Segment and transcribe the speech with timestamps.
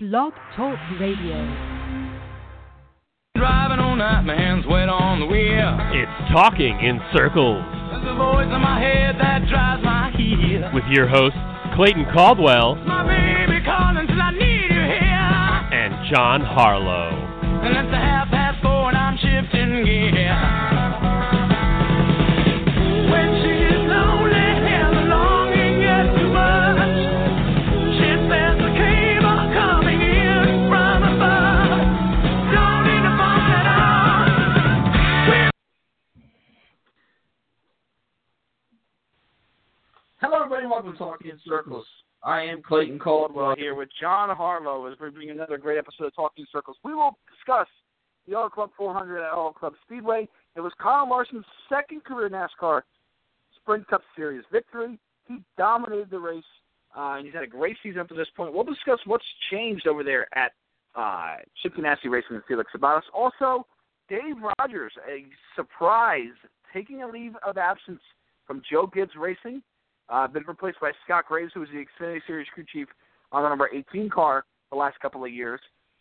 [0.00, 1.34] Blog Talk Radio.
[3.34, 5.74] Driving all night, my hands wet on the wheel.
[5.90, 10.70] It's Talking in Circles There's a voice in my head that drives my heel.
[10.72, 11.38] with your hosts,
[11.74, 15.58] Clayton Caldwell My baby calling till I need you here.
[15.74, 17.10] and John Harlow.
[17.66, 18.30] And it's a half
[40.92, 41.84] To Talking in Circles.
[42.22, 46.14] I am Clayton Caldwell here with John Harlow as we bring another great episode of
[46.16, 46.78] Talking in Circles.
[46.82, 47.66] We will discuss
[48.26, 50.26] the Auto Club 400 at Auto Club Speedway.
[50.56, 52.82] It was Kyle Larson's second career NASCAR
[53.56, 54.98] Sprint Cup Series victory.
[55.26, 56.42] He dominated the race,
[56.96, 58.54] uh, and he's had a great season up to this point.
[58.54, 60.52] We'll discuss what's changed over there at
[60.94, 63.02] uh, Chip Ganassi Racing and Felix Sabates.
[63.12, 63.66] Also,
[64.08, 66.32] Dave Rogers, a surprise,
[66.72, 68.00] taking a leave of absence
[68.46, 69.62] from Joe Gibbs Racing
[70.10, 72.88] uh, been replaced by Scott Graves, who was the Xfinity Series crew chief
[73.32, 75.60] on the number 18 car the last couple of years.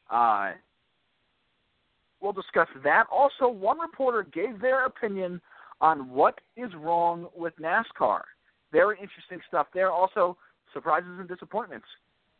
[0.09, 0.51] Uh,
[2.21, 3.05] we'll discuss that.
[3.11, 5.41] Also, one reporter gave their opinion
[5.81, 8.21] on what is wrong with NASCAR.
[8.71, 9.91] Very interesting stuff there.
[9.91, 10.37] Also,
[10.73, 11.85] surprises and disappointments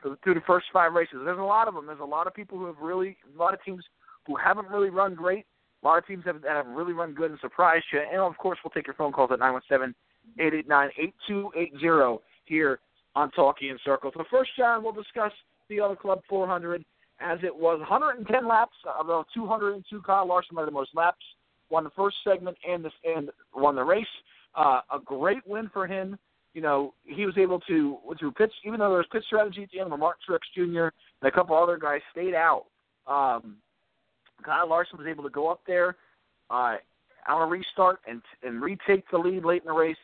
[0.02, 1.20] through the first five races.
[1.24, 1.86] There's a lot of them.
[1.86, 3.84] There's a lot of people who have really, a lot of teams
[4.26, 5.46] who haven't really run great.
[5.84, 8.00] A lot of teams have, that have really run good and surprised you.
[8.00, 9.96] And of course, we'll take your phone calls at 917
[10.40, 12.80] 889-8280 here
[13.16, 14.14] on Talking in Circles.
[14.16, 15.32] So first, John, we'll discuss
[15.70, 16.86] the Auto Club 400
[17.20, 20.02] as it was 110 laps, about 202.
[20.02, 21.26] Kyle Larson by the most laps,
[21.70, 24.06] won the first segment and the and won the race.
[24.56, 26.18] Uh, a great win for him.
[26.54, 29.70] You know, he was able to through pitch, even though there was pitch strategy at
[29.72, 30.90] the end, where Mark Truex Jr.
[31.22, 32.66] and a couple other guys stayed out.
[33.06, 33.58] Um,
[34.44, 35.96] Kyle Larson was able to go up there
[36.50, 36.78] uh,
[37.28, 39.98] on a restart and and retake the lead late in the race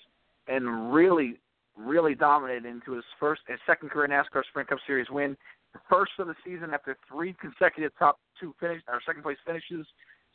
[0.48, 1.40] and really,
[1.78, 5.38] really dominated into his first, his second career NASCAR Sprint Cup Series win,
[5.90, 9.86] first of the season after three consecutive top two finish or second place finishes.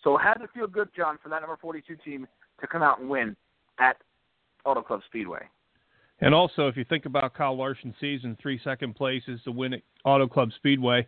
[0.03, 2.27] So it had to feel good, John, for that number 42 team
[2.61, 3.37] to come out and win
[3.79, 3.97] at
[4.65, 5.43] Auto Club Speedway.
[6.21, 9.83] And also, if you think about Kyle Larson's season, three second places to win at
[10.05, 11.07] Auto Club Speedway,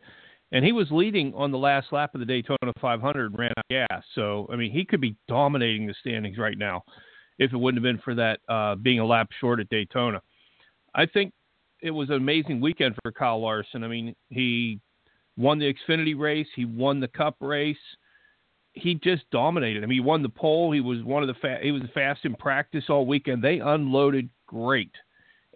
[0.53, 3.59] and he was leading on the last lap of the Daytona 500 and ran out
[3.59, 4.05] of gas.
[4.15, 6.83] So, I mean, he could be dominating the standings right now
[7.41, 10.21] if it wouldn't have been for that uh, being a lap short at Daytona.
[10.95, 11.33] I think
[11.83, 13.83] it was an amazing weekend for Kyle Larson.
[13.83, 14.79] I mean, he
[15.37, 17.77] won the Xfinity race, he won the Cup race.
[18.75, 19.83] He just dominated.
[19.83, 20.71] I mean, he won the pole.
[20.71, 23.43] He was one of the fa- he was fast in practice all weekend.
[23.43, 24.93] They unloaded great,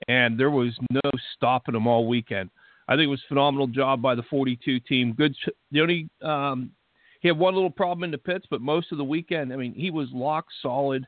[0.08, 2.50] and there was no stopping them all weekend.
[2.88, 5.12] I think it was a phenomenal job by the 42 team.
[5.12, 5.36] Good.
[5.70, 6.72] The only um,
[7.20, 9.74] he had one little problem in the pits, but most of the weekend, I mean,
[9.74, 11.06] he was lock solid,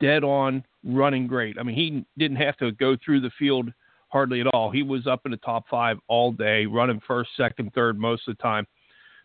[0.00, 1.58] dead on, running great.
[1.58, 3.72] I mean, he didn't have to go through the field
[4.08, 4.70] hardly at all.
[4.70, 8.36] He was up in the top five all day, running first, second, third most of
[8.36, 8.66] the time.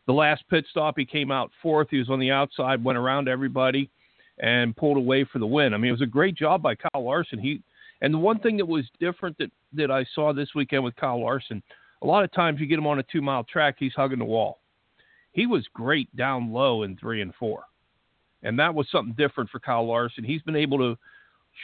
[0.08, 1.90] The last pit stop, he came out fourth.
[1.92, 3.92] He was on the outside, went around everybody,
[4.40, 5.74] and pulled away for the win.
[5.74, 7.38] I mean, it was a great job by Kyle Larson.
[7.38, 7.62] He
[8.02, 11.22] and the one thing that was different that that I saw this weekend with Kyle
[11.22, 11.62] Larson,
[12.02, 14.26] a lot of times you get him on a two mile track, he's hugging the
[14.26, 14.62] wall.
[15.32, 17.66] He was great down low in three and four,
[18.44, 20.24] and that was something different for Kyle Larson.
[20.24, 20.98] He's been able to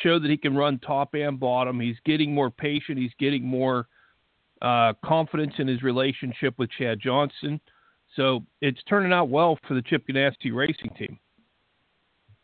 [0.03, 1.79] show that he can run top and bottom.
[1.79, 2.97] He's getting more patient.
[2.97, 3.87] He's getting more
[4.61, 7.59] uh, confidence in his relationship with Chad Johnston.
[8.15, 11.19] So it's turning out well for the Chip Ganassi racing team.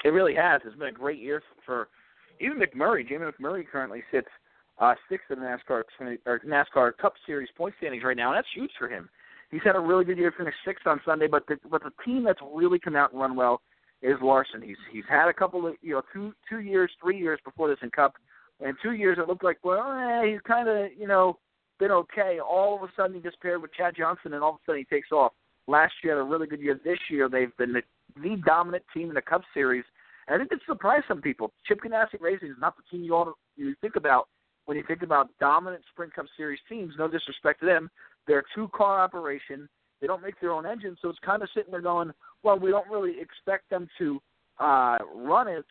[0.03, 0.62] It really has.
[0.66, 1.90] It's been a great year for
[2.40, 3.08] even McMurray.
[3.08, 4.28] Jamie McMurray currently sits
[4.80, 5.84] uh, sixth in the NASCAR
[6.25, 9.09] or NASCAR Cup Series point standings right now, and that's huge for him.
[9.52, 10.34] He's had a really good year.
[10.36, 13.36] Finished sixth on Sunday, but the but the team that's really come out and run
[13.36, 13.62] well
[14.01, 14.62] is Larson.
[14.62, 17.78] He's he's had a couple of you know two two years, three years before this
[17.81, 18.16] in Cup,
[18.59, 21.38] and two years it looked like well eh, he's kind of you know
[21.79, 22.39] been okay.
[22.39, 24.79] All of a sudden he just paired with Chad Johnston, and all of a sudden
[24.79, 25.34] he takes off.
[25.68, 26.80] Last year had a really good year.
[26.83, 27.81] This year they've been the,
[28.21, 29.83] the dominant team in the Cup Series,
[30.27, 31.51] and I think it surprised some people.
[31.65, 34.27] Chip Ganassi Racing is not the team you ought to, you think about
[34.65, 36.94] when you think about dominant Sprint Cup Series teams.
[36.98, 37.89] No disrespect to them,
[38.27, 39.68] they're a two car operation.
[40.01, 42.12] They don't make their own engine, so it's kind of sitting there going,
[42.44, 44.19] well, we don't really expect them to
[44.59, 45.65] uh, run it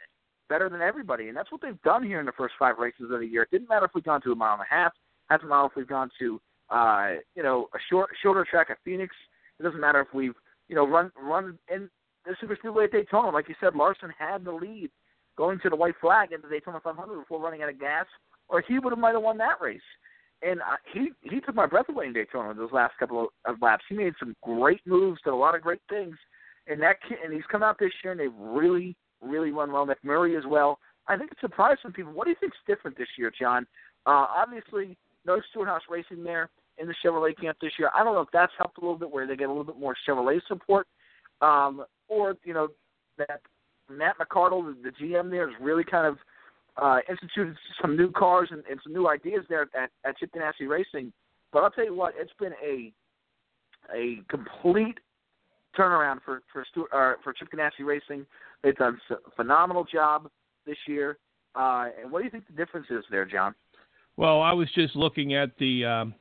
[0.48, 3.20] better than everybody, and that's what they've done here in the first five races of
[3.20, 3.42] the year.
[3.42, 4.92] It didn't matter if we've gone to a mile and a half.
[5.30, 6.40] Doesn't matter if we've gone to
[6.70, 9.14] uh, you know a short shorter track at Phoenix.
[9.58, 10.34] It doesn't matter if we've
[10.68, 11.88] you know run run in
[12.26, 13.30] the Super Speedway at Daytona.
[13.30, 14.90] Like you said, Larson had the lead
[15.36, 18.06] going to the white flag into the Daytona 500 before running out of gas,
[18.48, 19.80] or he would have might have won that race.
[20.42, 23.62] And I, he he took my breath away in Daytona those last couple of, of
[23.62, 23.84] laps.
[23.88, 26.16] He made some great moves, did a lot of great things,
[26.66, 29.86] and that kid, and he's come out this year and they've really really run well.
[29.86, 30.78] McMurray as well.
[31.08, 32.12] I think it surprised some people.
[32.12, 33.66] What do you think's different this year, John?
[34.06, 34.96] Uh, obviously,
[35.26, 36.48] no Stewart-Haas Racing there
[36.78, 37.90] in the Chevrolet camp this year.
[37.94, 39.78] I don't know if that's helped a little bit, where they get a little bit
[39.78, 40.86] more Chevrolet support,
[41.42, 42.68] um, or you know
[43.18, 43.40] that
[43.90, 46.18] Matt McArdle, the, the GM there, has really kind of
[46.76, 50.68] uh, instituted some new cars and, and some new ideas there at, at Chip Ganassi
[50.68, 51.12] Racing.
[51.52, 52.92] But I'll tell you what, it's been a
[53.94, 54.98] a complete
[55.78, 58.26] turnaround for for Stewart, uh, for Chip Ganassi Racing.
[58.62, 60.28] They've done a phenomenal job
[60.66, 61.18] this year.
[61.54, 63.54] Uh, and what do you think the difference is there, John?
[64.16, 66.14] Well, I was just looking at the um,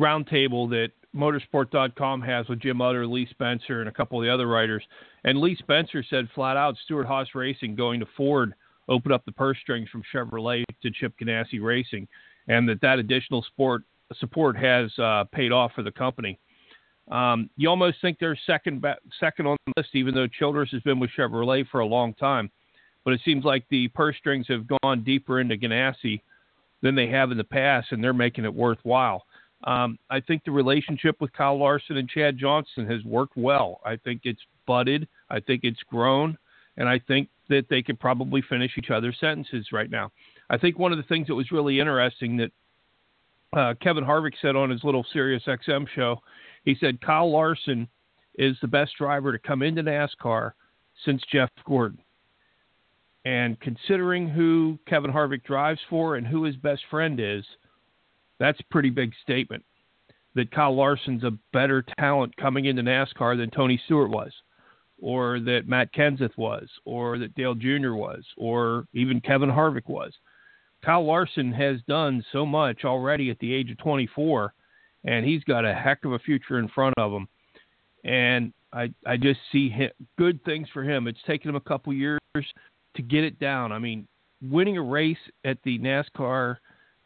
[0.00, 4.46] roundtable that motorsport.com has with Jim Utter, Lee Spencer, and a couple of the other
[4.46, 4.82] writers.
[5.24, 8.54] And Lee Spencer said flat out Stewart-Haas Racing going to Ford
[8.88, 12.08] opened up the purse strings from Chevrolet to Chip Ganassi Racing,
[12.48, 13.82] and that that additional sport
[14.18, 16.38] support has uh, paid off for the company.
[17.10, 18.84] Um, you almost think they're second
[19.18, 22.50] second on the list, even though Childress has been with Chevrolet for a long time.
[23.04, 26.20] But it seems like the purse strings have gone deeper into Ganassi
[26.82, 29.24] than they have in the past, and they're making it worthwhile.
[29.64, 33.80] Um, I think the relationship with Kyle Larson and Chad Johnston has worked well.
[33.84, 35.08] I think it's budded.
[35.30, 36.38] I think it's grown,
[36.78, 40.10] and I think that they could probably finish each other's sentences right now.
[40.48, 42.50] I think one of the things that was really interesting that
[43.54, 46.22] uh, Kevin Harvick said on his little Sirius XM show,
[46.64, 47.88] he said Kyle Larson
[48.36, 50.52] is the best driver to come into NASCAR
[51.04, 51.98] since Jeff Gordon.
[53.24, 57.44] And considering who Kevin Harvick drives for and who his best friend is,
[58.38, 59.64] that's a pretty big statement.
[60.34, 64.30] That Kyle Larson's a better talent coming into NASCAR than Tony Stewart was,
[65.00, 67.92] or that Matt Kenseth was, or that Dale Jr.
[67.92, 70.12] was, or even Kevin Harvick was.
[70.84, 74.52] Kyle Larson has done so much already at the age of 24,
[75.04, 77.28] and he's got a heck of a future in front of him.
[78.04, 81.08] And I I just see him, good things for him.
[81.08, 83.72] It's taken him a couple years to get it down.
[83.72, 84.06] I mean,
[84.42, 86.56] winning a race at the NASCAR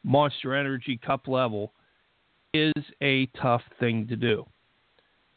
[0.04, 1.72] Monster Energy Cup level
[2.54, 2.72] is
[3.02, 4.44] a tough thing to do.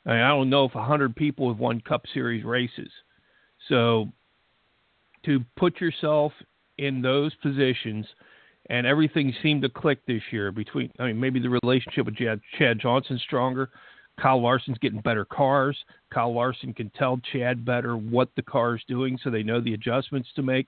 [0.05, 2.89] I, mean, I don't know if 100 people have won Cup Series races.
[3.69, 4.11] So
[5.25, 6.31] to put yourself
[6.77, 8.05] in those positions,
[8.69, 12.41] and everything seemed to click this year between, I mean, maybe the relationship with Chad,
[12.57, 12.81] Chad
[13.21, 13.69] stronger.
[14.19, 15.77] Kyle Larson's getting better cars.
[16.13, 19.73] Kyle Larson can tell Chad better what the car is doing so they know the
[19.73, 20.67] adjustments to make.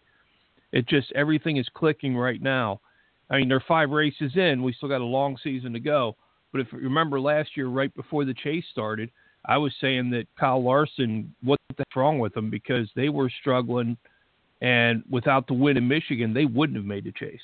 [0.73, 2.81] It just, everything is clicking right now.
[3.29, 4.63] I mean, they're five races in.
[4.63, 6.17] We still got a long season to go.
[6.51, 9.09] But if you remember last year, right before the chase started,
[9.47, 11.61] I was saying that Kyle Larson, what's
[11.95, 13.97] wrong with them because they were struggling,
[14.61, 17.41] and without the win in Michigan, they wouldn't have made the chase.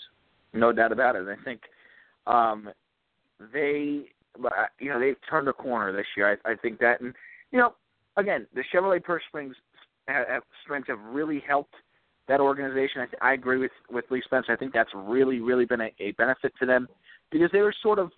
[0.54, 1.26] No doubt about it.
[1.28, 1.62] I think
[2.28, 2.70] um,
[3.54, 4.06] they,
[4.80, 6.40] you know, they've turned a corner this year.
[6.46, 7.14] I, I think that, and
[7.52, 7.74] you know,
[8.18, 9.56] again, the Chevrolet purse strings
[10.08, 11.76] have, strengths have really helped
[12.28, 13.08] that organization.
[13.22, 14.52] I, I agree with with Lee Spencer.
[14.52, 16.88] I think that's really really been a, a benefit to them
[17.32, 18.12] because they were sort of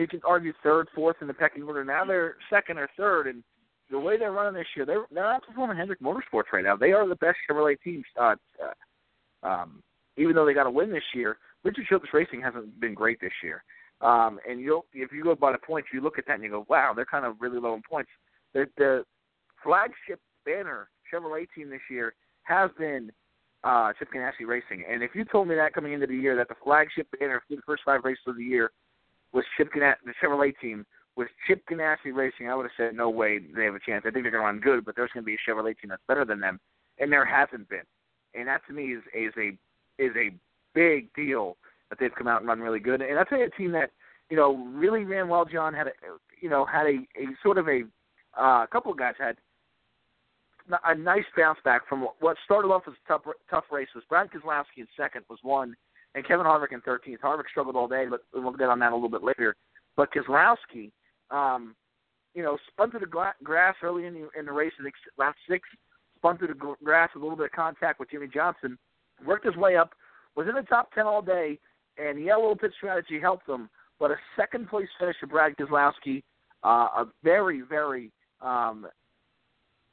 [0.00, 1.84] you can argue third, fourth in the pecking order.
[1.84, 3.42] Now they're second or third, and
[3.90, 6.76] the way they're running this year, they're they're outperforming Hendrick Motorsports right now.
[6.76, 8.02] They are the best Chevrolet team.
[8.20, 9.82] Uh, uh, um,
[10.16, 13.32] even though they got a win this year, Richard Childress Racing hasn't been great this
[13.42, 13.62] year.
[14.00, 16.50] Um, and you if you go by the points, you look at that and you
[16.50, 18.10] go, wow, they're kind of really low in points.
[18.54, 19.04] The, the
[19.62, 23.10] flagship banner Chevrolet team this year has been
[23.64, 24.84] uh, Chip Ganassi Racing.
[24.88, 27.56] And if you told me that coming into the year that the flagship banner for
[27.56, 28.70] the first five races of the year
[29.36, 33.10] was Chip Ganassi, the Chevrolet team was Chip Ganassi Racing, I would have said no
[33.10, 34.04] way they have a chance.
[34.06, 35.90] I think they're going to run good, but there's going to be a Chevrolet team
[35.90, 36.58] that's better than them,
[36.98, 37.84] and there hasn't been.
[38.34, 39.48] And that to me is is a
[40.02, 40.34] is a
[40.74, 41.56] big deal
[41.90, 43.00] that they've come out and run really good.
[43.00, 43.90] And you a team that
[44.30, 45.44] you know really ran well.
[45.44, 45.92] John had a
[46.40, 47.82] you know had a a sort of a
[48.38, 49.36] uh, a couple of guys had
[50.84, 53.88] a nice bounce back from what started off as a tough tough race.
[53.94, 55.76] Was Brad Keselowski in second was one,
[56.16, 57.20] and Kevin Harvick in thirteenth.
[57.20, 59.54] Harvick struggled all day, but we'll get on that a little bit later.
[59.96, 60.90] But Keselowski,
[61.30, 61.76] um,
[62.34, 64.72] you know, spun through the gra- grass early in the in the race.
[64.80, 64.90] I
[65.22, 65.68] last six,
[66.16, 68.78] spun through the gr- grass with a little bit of contact with Jimmie Johnson,
[69.26, 69.92] worked his way up,
[70.36, 71.58] was in the top ten all day,
[71.98, 73.68] and the yellow pit strategy helped him.
[74.00, 76.22] But a second place finish for Brad Keselowski,
[76.64, 78.86] uh, a very very um,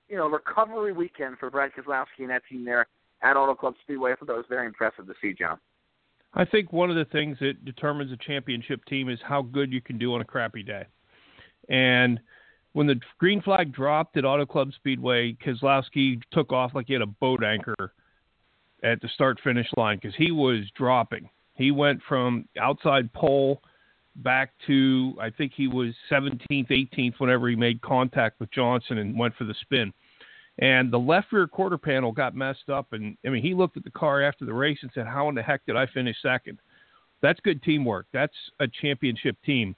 [0.08, 2.88] you know recovery weekend for Brad Keselowski and that team there
[3.22, 4.14] at Auto Club Speedway.
[4.14, 5.60] I thought that was very impressive to see, John.
[6.36, 9.82] I think one of the things that determines a championship team is how good you
[9.82, 10.86] can do on a crappy day.
[11.70, 12.20] And
[12.74, 17.04] when the green flag dropped at Auto Club Speedway, Keselowski took off like he had
[17.04, 17.94] a boat anchor
[18.84, 21.30] at the start finish line because he was dropping.
[21.56, 23.62] He went from outside pole
[24.18, 29.18] back to I think he was 17th, 18th whenever he made contact with Johnson and
[29.18, 29.94] went for the spin.
[30.60, 33.84] And the left rear quarter panel got messed up, and I mean he looked at
[33.84, 36.60] the car after the race and said, "How in the heck did I finish second?
[37.22, 38.06] That's good teamwork.
[38.14, 39.76] That's a championship team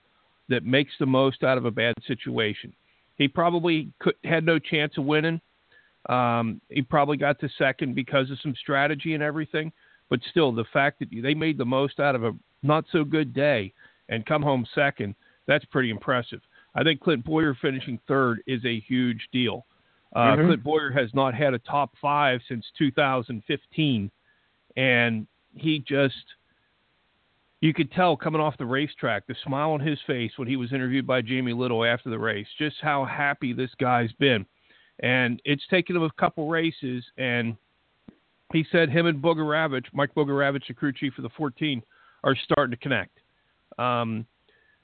[0.49, 2.73] that makes the most out of a bad situation.
[3.17, 5.39] He probably could, had no chance of winning.
[6.09, 9.71] Um, he probably got to second because of some strategy and everything.
[10.09, 13.33] But still, the fact that they made the most out of a not so good
[13.33, 13.73] day
[14.09, 15.15] and come home second,
[15.47, 16.41] that's pretty impressive.
[16.75, 19.65] I think Clint Bowyer finishing third is a huge deal.
[20.15, 20.45] Uh, Mhm.
[20.45, 24.09] Clint Bowyer has not had a top five since 2015,
[24.75, 26.35] and he just
[27.61, 30.71] you could tell coming off the racetrack, the smile on his face when he was
[30.71, 34.45] interviewed by Jamie Little after the race, just how happy this guy's been.
[34.99, 37.57] And it's taken him a couple races, and
[38.53, 41.81] he said him and Bugarewicz, Mike Bugarewicz, the crew chief of the 14,
[42.23, 43.19] are starting to connect.
[43.79, 44.27] Um,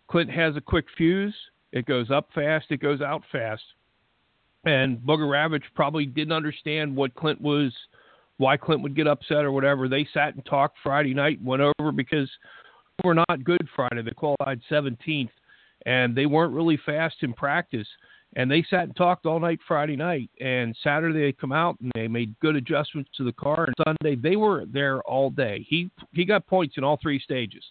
[0.07, 1.35] Clint has a quick fuse.
[1.71, 3.63] It goes up fast, it goes out fast.
[4.65, 7.73] And Bugarewicz probably didn't understand what Clint was,
[8.37, 9.87] why Clint would get upset or whatever.
[9.87, 12.29] They sat and talked Friday night, went over because
[13.03, 14.01] were not good Friday.
[14.01, 15.29] They qualified 17th,
[15.85, 17.87] and they weren't really fast in practice.
[18.35, 20.29] And they sat and talked all night Friday night.
[20.39, 23.65] And Saturday they come out and they made good adjustments to the car.
[23.65, 25.65] And Sunday they were there all day.
[25.67, 27.63] He he got points in all three stages.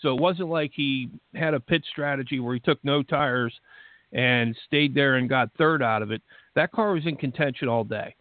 [0.00, 3.54] So it wasn't like he had a pit strategy where he took no tires
[4.12, 6.22] and stayed there and got third out of it.
[6.54, 8.14] That car was in contention all day.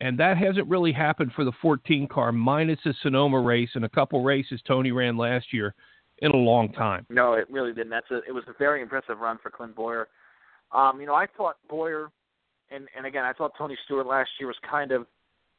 [0.00, 3.88] And that hasn't really happened for the 14 car, minus the Sonoma race and a
[3.88, 5.74] couple races Tony ran last year
[6.20, 7.06] in a long time.
[7.10, 7.90] No, it really didn't.
[7.90, 10.08] That's a, it was a very impressive run for Clint Bowyer.
[10.72, 12.10] Um, you know, I thought Bowyer,
[12.70, 15.06] and and again, I thought Tony Stewart last year was kind of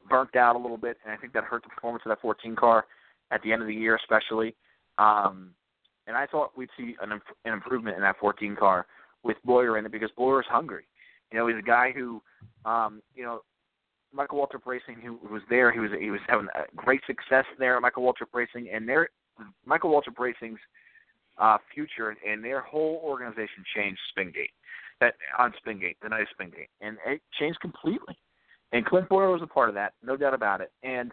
[0.08, 2.56] burnt out a little bit, and I think that hurt the performance of that 14
[2.56, 2.86] car
[3.30, 4.54] at the end of the year, especially.
[4.98, 5.50] Um,
[6.06, 7.12] and I thought we'd see an,
[7.44, 8.86] an improvement in that 14 car
[9.22, 10.84] with Bowyer in it because Bowyer Bowyer's hungry.
[11.32, 12.22] You know, he's a guy who,
[12.64, 13.40] um, you know,
[14.12, 16.46] Michael Waltrip Racing, who was there, he was he was having
[16.76, 19.08] great success there at Michael Waltrip Racing, and their
[19.64, 20.58] Michael Waltrip Racing's
[21.38, 24.50] uh, future and their whole organization changed Spingate
[25.00, 28.16] that on Spingate, the night of Spingate, and it changed completely.
[28.72, 30.72] And Clint Bowyer was a part of that, no doubt about it.
[30.82, 31.12] And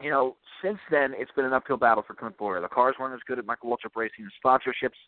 [0.00, 2.60] you know, since then, it's been an uphill battle for Clint Bowyer.
[2.60, 4.24] The cars weren't as good at Michael Waltrip Racing.
[4.24, 4.98] The sponsorships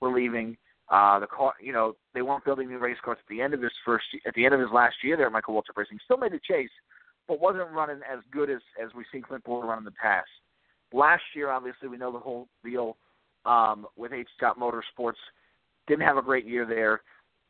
[0.00, 0.56] were leaving.
[0.88, 3.60] Uh, the car, you know, they weren't building new race cars at the end of
[3.60, 5.98] his first, at the end of his last year there Michael Waltrip Racing.
[6.04, 6.70] Still made the chase,
[7.26, 10.28] but wasn't running as good as as we've seen Clint Bowyer run in the past.
[10.92, 12.96] Last year, obviously, we know the whole deal
[13.44, 14.28] um, with H.
[14.36, 15.14] Scott Motorsports.
[15.88, 17.02] Didn't have a great year there.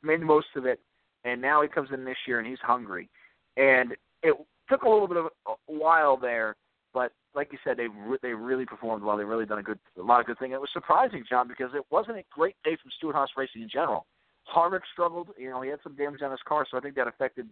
[0.02, 0.81] Made most of it,
[1.25, 3.09] and now he comes in this year and he's hungry.
[3.57, 4.35] And it
[4.71, 6.57] took a little bit of a while there,
[6.97, 9.19] but like you said, they re- they really performed well.
[9.19, 10.55] They really done a good a lot of good things.
[10.55, 13.69] It was surprising, John, because it wasn't a great day from Stewart Haas Racing in
[13.69, 14.07] general.
[14.49, 15.29] Harvick struggled.
[15.37, 17.50] You know, he had some damage on his car, so I think that affected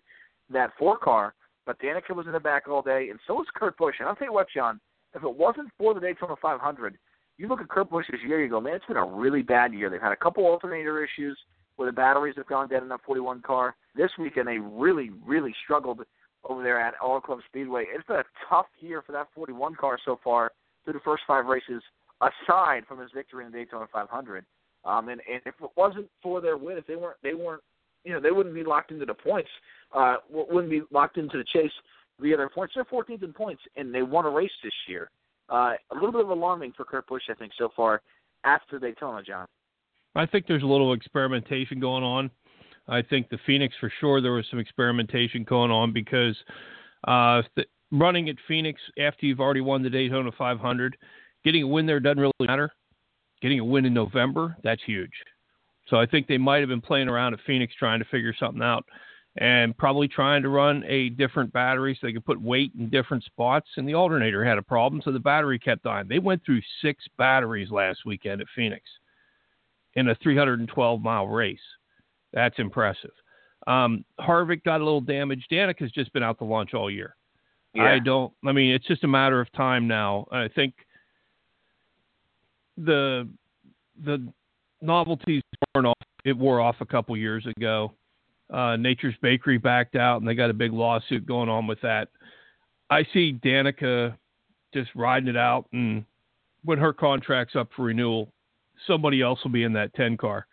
[0.48, 1.34] that four car.
[1.66, 3.96] But Danica was in the back all day, and so was Kurt Busch.
[3.98, 4.80] And I'll tell you what, John,
[5.14, 6.96] if it wasn't for the Daytona 500,
[7.36, 9.90] you look at Kurt Busch's year, you go, man, it's been a really bad year.
[9.90, 11.38] They've had a couple alternator issues
[11.76, 13.76] where the batteries have gone dead in that 41 car.
[13.94, 16.00] This weekend, they really, really struggled
[16.48, 17.84] over there at Auto Club Speedway.
[17.88, 20.52] It's been a tough year for that 41 car so far
[20.84, 21.82] through the first five races,
[22.20, 24.44] aside from his victory in the Daytona 500.
[24.84, 27.62] Um, and, and if it wasn't for their win, if they weren't, they weren't,
[28.04, 29.48] you know, they wouldn't be locked into the points.
[29.94, 31.72] Uh, wouldn't be locked into the chase
[32.20, 32.74] via their points.
[32.74, 35.10] They're 14th in points, and they won a race this year.
[35.48, 38.02] Uh, a little bit of alarming for Kurt Busch, I think, so far
[38.44, 39.46] after Daytona, John.
[40.14, 42.30] I think there's a little experimentation going on.
[42.88, 46.36] I think the Phoenix for sure there was some experimentation going on because
[47.08, 50.96] uh, th- running at Phoenix after you've already won the Daytona 500,
[51.44, 52.70] getting a win there doesn't really matter.
[53.40, 55.12] Getting a win in November, that's huge.
[55.88, 58.62] So I think they might have been playing around at Phoenix trying to figure something
[58.62, 58.84] out
[59.36, 63.24] and probably trying to run a different battery so they could put weight in different
[63.24, 63.66] spots.
[63.76, 66.06] And the alternator had a problem, so the battery kept dying.
[66.08, 68.82] They went through six batteries last weekend at Phoenix
[69.94, 71.58] in a 312 mile race.
[72.34, 73.12] That's impressive.
[73.66, 75.46] Um, Harvick got a little damage.
[75.50, 77.16] Danica's just been out to lunch all year.
[77.76, 78.32] I don't.
[78.46, 80.26] I mean, it's just a matter of time now.
[80.30, 80.74] I think
[82.76, 83.28] the
[84.04, 84.26] the
[84.82, 85.42] novelties
[85.74, 85.98] worn off.
[86.24, 87.92] It wore off a couple years ago.
[88.52, 92.08] Uh, Nature's Bakery backed out, and they got a big lawsuit going on with that.
[92.90, 94.16] I see Danica
[94.72, 96.04] just riding it out, and
[96.64, 98.28] when her contract's up for renewal,
[98.86, 100.46] somebody else will be in that 10 car.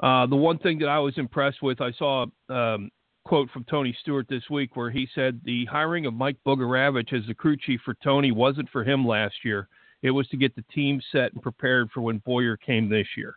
[0.00, 2.90] Uh, the one thing that I was impressed with, I saw a um,
[3.24, 7.26] quote from Tony Stewart this week where he said the hiring of Mike Bugarewicz as
[7.26, 9.68] the crew chief for Tony wasn't for him last year.
[10.02, 13.34] It was to get the team set and prepared for when Bowyer came this year.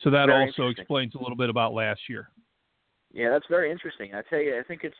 [0.00, 2.30] So that Very also explains a little bit about last year.
[3.12, 4.14] Yeah, that's very interesting.
[4.14, 4.96] I tell you, I think it's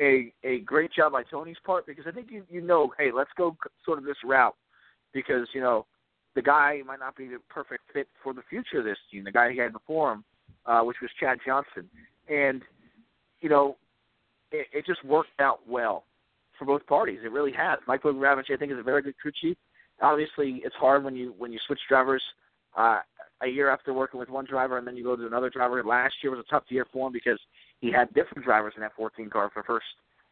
[0.00, 3.30] a a great job by Tony's part because I think you you know, hey, let's
[3.36, 4.54] go sort of this route
[5.12, 5.86] because you know
[6.38, 9.24] the guy might not be the perfect fit for the future of this team.
[9.24, 10.24] The guy he had before him,
[10.66, 11.90] uh, which was Chad Johnston,
[12.28, 12.62] and
[13.40, 13.76] you know,
[14.52, 16.04] it, it just worked out well
[16.56, 17.18] for both parties.
[17.24, 17.80] It really has.
[17.88, 19.56] Mike Bugarewicz, I think, is a very good crew chief.
[20.00, 22.22] Obviously, it's hard when you when you switch drivers
[22.76, 23.00] uh,
[23.42, 25.82] a year after working with one driver and then you go to another driver.
[25.82, 27.40] Last year was a tough year for him because
[27.80, 29.86] he had different drivers in that 14 car for the first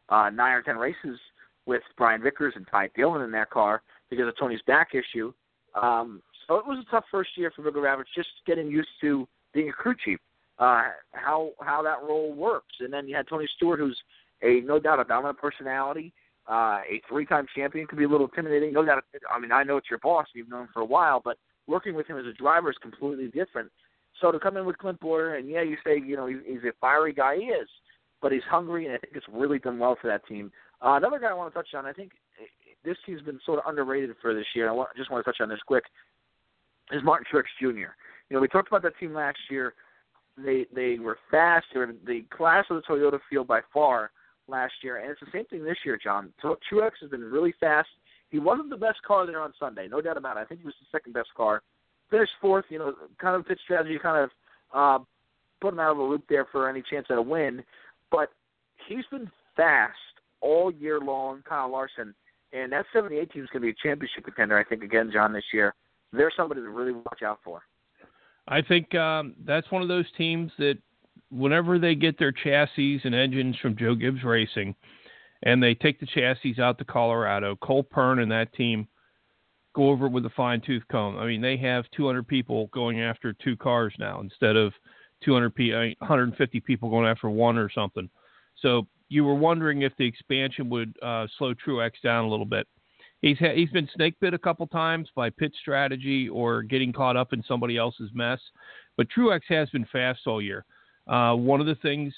[0.08, 1.18] uh, nine or ten races
[1.66, 5.32] with Brian Vickers and Ty Dillon in that car because of Tony's back issue.
[5.80, 9.68] Um, so it was a tough first year for Bugarewicz, just getting used to being
[9.68, 10.18] a crew chief,
[10.58, 12.74] uh, how how that role works.
[12.80, 13.98] And then you had Tony Stewart, who's
[14.42, 16.12] a no doubt a dominant personality,
[16.48, 18.72] uh, a three-time champion, can be a little intimidating.
[18.72, 19.04] No doubt.
[19.30, 21.94] I mean, I know it's your boss, you've known him for a while, but working
[21.94, 23.70] with him as a driver is completely different.
[24.20, 26.64] So to come in with Clint Bowyer, and yeah, you say you know he- he's
[26.64, 27.68] a fiery guy, he is,
[28.22, 30.52] but he's hungry, and I think it's really done well for that team.
[30.80, 32.12] Uh, another guy I want to touch on, I think
[32.86, 34.68] this team's been sort of underrated for this year.
[34.68, 35.84] I want, just want to touch on this quick.
[36.92, 37.66] Is Martin Truex Jr.
[38.30, 39.74] You know, we talked about that team last year.
[40.38, 41.66] They they were fast.
[41.74, 44.10] They were the class of the Toyota field by far
[44.48, 46.32] last year, and it's the same thing this year, John.
[46.42, 47.88] Truex has been really fast.
[48.30, 50.40] He wasn't the best car there on Sunday, no doubt about it.
[50.40, 51.62] I think he was the second best car.
[52.10, 54.30] Finished fourth, you know, kind of pit strategy, kind of
[54.74, 55.04] uh,
[55.60, 57.62] put him out of the loop there for any chance at a win.
[58.10, 58.30] But
[58.88, 59.94] he's been fast
[60.40, 62.14] all year long, Kyle Larson,
[62.56, 65.32] and that 78 team is going to be a championship contender, I think, again, John,
[65.32, 65.74] this year.
[66.12, 67.62] They're somebody to really watch out for.
[68.48, 70.78] I think um, that's one of those teams that
[71.30, 74.74] whenever they get their chassis and engines from Joe Gibbs Racing
[75.42, 78.86] and they take the chassis out to Colorado, Cole Pearn and that team
[79.74, 81.18] go over it with a fine tooth comb.
[81.18, 84.72] I mean, they have 200 people going after two cars now instead of
[85.24, 88.08] 200 p- mean, 150 people going after one or something.
[88.62, 92.66] So you were wondering if the expansion would uh, slow Truex down a little bit.
[93.22, 97.16] He's ha- he's been snake bit a couple times by pit strategy or getting caught
[97.16, 98.40] up in somebody else's mess,
[98.96, 100.64] but Truex has been fast all year.
[101.06, 102.12] Uh, one of the things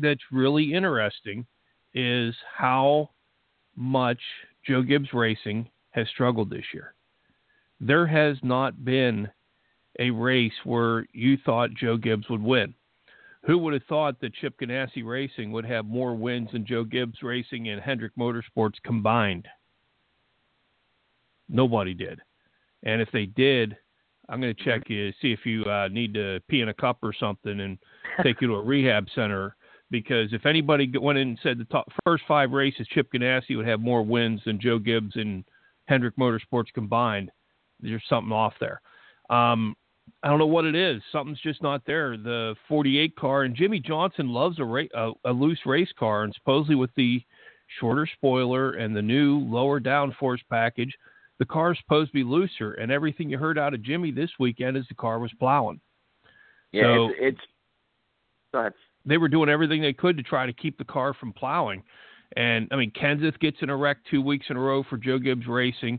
[0.00, 1.46] that's really interesting
[1.94, 3.10] is how
[3.76, 4.20] much
[4.66, 6.94] Joe Gibbs Racing has struggled this year.
[7.80, 9.28] There has not been
[9.98, 12.74] a race where you thought Joe Gibbs would win.
[13.44, 17.22] Who would have thought that Chip Ganassi Racing would have more wins than Joe Gibbs
[17.22, 19.48] Racing and Hendrick Motorsports combined?
[21.48, 22.20] Nobody did.
[22.82, 23.76] And if they did,
[24.28, 26.98] I'm going to check you, see if you uh, need to pee in a cup
[27.02, 27.78] or something and
[28.22, 29.56] take you to a rehab center.
[29.90, 33.66] Because if anybody went in and said the top, first five races, Chip Ganassi would
[33.66, 35.44] have more wins than Joe Gibbs and
[35.86, 37.32] Hendrick Motorsports combined,
[37.80, 38.80] there's something off there.
[39.30, 39.74] Um,
[40.22, 41.02] I don't know what it is.
[41.12, 42.16] Something's just not there.
[42.16, 46.34] The 48 car and Jimmie Johnson loves a, ra- a, a loose race car, and
[46.34, 47.22] supposedly with the
[47.78, 50.94] shorter spoiler and the new lower downforce package,
[51.38, 52.72] the car's supposed to be looser.
[52.74, 55.80] And everything you heard out of Jimmie this weekend is the car was plowing.
[56.72, 57.40] Yeah, So- it's, it's
[58.52, 58.72] go ahead.
[59.06, 61.82] They were doing everything they could to try to keep the car from plowing.
[62.36, 65.18] And I mean, Kenseth gets in a wreck two weeks in a row for Joe
[65.18, 65.98] Gibbs Racing.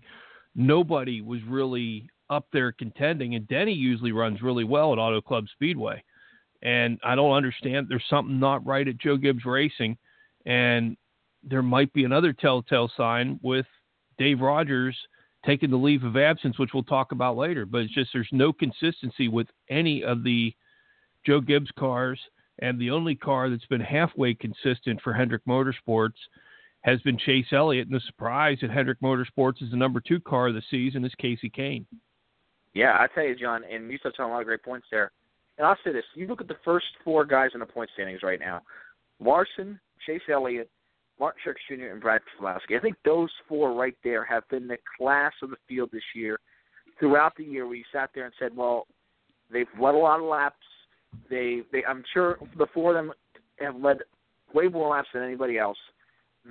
[0.55, 5.45] Nobody was really up there contending, and Denny usually runs really well at Auto Club
[5.53, 6.01] Speedway.
[6.63, 7.87] And I don't understand.
[7.89, 9.97] There's something not right at Joe Gibbs Racing,
[10.45, 10.95] and
[11.43, 13.65] there might be another telltale sign with
[14.17, 14.97] Dave Rogers
[15.45, 17.65] taking the leave of absence, which we'll talk about later.
[17.65, 20.53] But it's just there's no consistency with any of the
[21.25, 22.19] Joe Gibbs cars,
[22.59, 26.13] and the only car that's been halfway consistent for Hendrick Motorsports
[26.81, 27.87] has been Chase Elliott.
[27.87, 31.13] And the surprise at Hendrick Motorsports is the number two car of the season is
[31.21, 31.85] Kasey Kahne.
[32.73, 35.11] Yeah, I tell you, John, and you touched on a lot of great points there.
[35.57, 38.23] And I'll say this: you look at the first four guys in the point standings
[38.23, 38.61] right now:
[39.19, 40.69] Larson, Chase Elliott,
[41.19, 42.77] Martin Truex Jr., and Brad Keselowski.
[42.77, 46.39] I think those four right there have been the class of the field this year.
[46.99, 48.87] Throughout the year, we sat there and said, "Well,
[49.51, 50.55] they've led a lot of laps.
[51.29, 53.13] They, they, I'm sure the four of them
[53.59, 53.97] have led
[54.53, 55.77] way more laps than anybody else.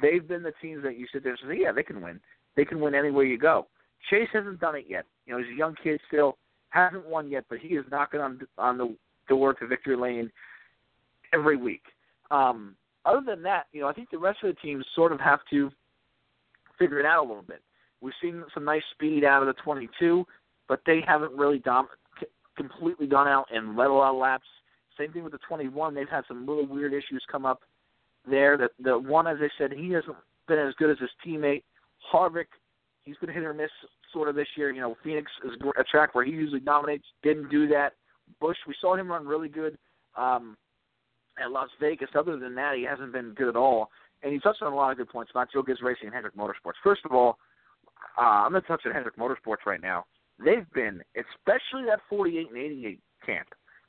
[0.00, 2.20] They've been the teams that you sit there and say, yeah, they can win.
[2.56, 3.66] They can win anywhere you go.
[4.08, 5.04] Chase hasn't done it yet.
[5.30, 6.36] You know, he's a young kid still,
[6.70, 8.96] hasn't won yet, but he is knocking on on the
[9.28, 10.28] door to victory lane
[11.32, 11.82] every week.
[12.32, 15.20] Um, other than that, you know, I think the rest of the teams sort of
[15.20, 15.70] have to
[16.80, 17.62] figure it out a little bit.
[18.00, 20.26] We've seen some nice speed out of the 22,
[20.68, 21.88] but they haven't really dom-
[22.56, 24.46] completely gone out and led a lot of laps.
[24.98, 25.94] Same thing with the 21.
[25.94, 27.60] They've had some little weird issues come up
[28.28, 28.56] there.
[28.56, 30.16] The the one, as I said, he hasn't
[30.48, 31.62] been as good as his teammate.
[32.12, 32.46] Harvick
[33.04, 33.70] He's been hit or miss
[34.12, 34.70] sort of this year.
[34.70, 37.04] You know, Phoenix is a track where he usually dominates.
[37.22, 37.94] Didn't do that.
[38.40, 39.76] Busch, we saw him run really good
[40.16, 40.56] um,
[41.42, 42.08] at Las Vegas.
[42.14, 43.90] Other than that, he hasn't been good at all.
[44.22, 46.36] And he touched on a lot of good points about Joe Gibbs Racing and Hendrick
[46.36, 46.74] Motorsports.
[46.84, 47.38] First of all,
[48.18, 50.04] uh, I'm going to touch on Hendrick Motorsports right now.
[50.38, 53.48] They've been, especially that 48 and 88 camp,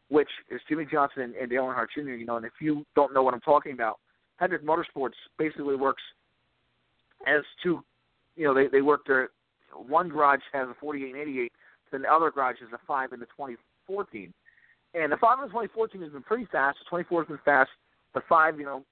[0.09, 2.11] which is Jimmie Johnson and Dale Earnhardt Jr.
[2.11, 3.99] You know, and if you don't know what I'm talking about,
[4.37, 6.01] Hendrick Motorsports basically works
[7.27, 7.83] as two.
[8.35, 9.29] You know, they they work their
[9.75, 11.51] one garage has a 48 and 88,
[11.91, 14.33] then the other garage has a five in the 2014.
[14.93, 16.79] And the five in the 2014 has been pretty fast.
[16.79, 17.69] The 24 has been fast.
[18.13, 18.83] The five, you know,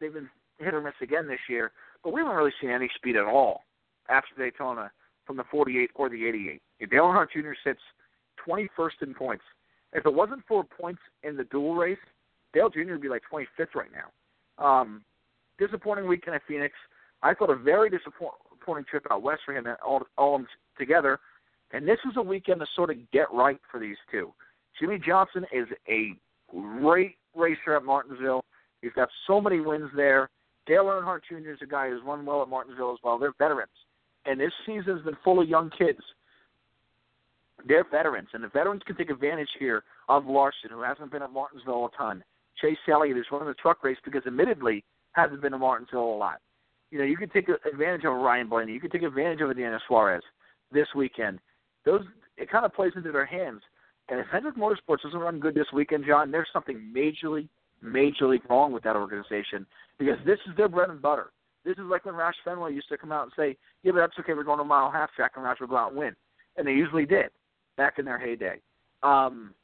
[0.00, 0.28] they've been
[0.58, 1.70] hit or miss again this year,
[2.02, 3.62] but we haven't really seen any speed at all
[4.08, 4.90] after Daytona
[5.26, 6.60] from the 48 or the 88.
[6.90, 7.52] Dale Earnhardt Jr.
[7.62, 7.80] sits
[8.46, 9.44] 21st in points.
[9.92, 11.98] If it wasn't for points in the dual race,
[12.52, 12.92] Dale Jr.
[12.92, 14.64] would be like 25th right now.
[14.64, 15.02] Um,
[15.58, 16.74] disappointing weekend at Phoenix.
[17.22, 18.38] I thought a very disappointing
[18.88, 20.42] trip out west for him and all, all
[20.78, 21.18] together.
[21.72, 24.32] And this was a weekend to sort of get right for these two.
[24.80, 26.12] Jimmie Johnson is a
[26.80, 28.44] great racer at Martinsville.
[28.80, 30.30] He's got so many wins there.
[30.66, 31.50] Dale Earnhardt Jr.
[31.50, 33.18] is a guy who's run well at Martinsville as well.
[33.18, 33.70] They're veterans.
[34.26, 36.00] And this season has been full of young kids.
[37.66, 41.32] They're veterans, and the veterans can take advantage here of Larson, who hasn't been at
[41.32, 42.22] Martinsville a ton.
[42.60, 46.40] Chase Elliott, who's running the truck race because admittedly hasn't been to Martinsville a lot.
[46.90, 48.72] You know, you can take advantage of Ryan Blaney.
[48.72, 50.22] You can take advantage of Daniel Suarez
[50.72, 51.38] this weekend.
[51.84, 52.02] Those
[52.36, 53.62] it kind of plays into their hands.
[54.08, 57.48] And if Hendrick Motorsports doesn't run good this weekend, John, there's something majorly,
[57.84, 59.66] majorly wrong with that organization
[59.98, 61.30] because this is their bread and butter.
[61.64, 64.18] This is like when Roush Fenway used to come out and say, "Yeah, but that's
[64.20, 64.32] okay.
[64.32, 66.16] We're going to a mile half track, and Roush will go out and win,"
[66.56, 67.30] and they usually did
[67.76, 68.60] back in their heyday.
[69.02, 69.54] Um,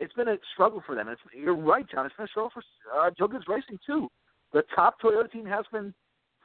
[0.00, 1.08] it's been a struggle for them.
[1.08, 2.04] It's, you're right, John.
[2.04, 2.62] It's been a struggle for
[2.94, 4.10] uh, Joe Gibbs Racing too.
[4.52, 5.94] The top Toyota team has been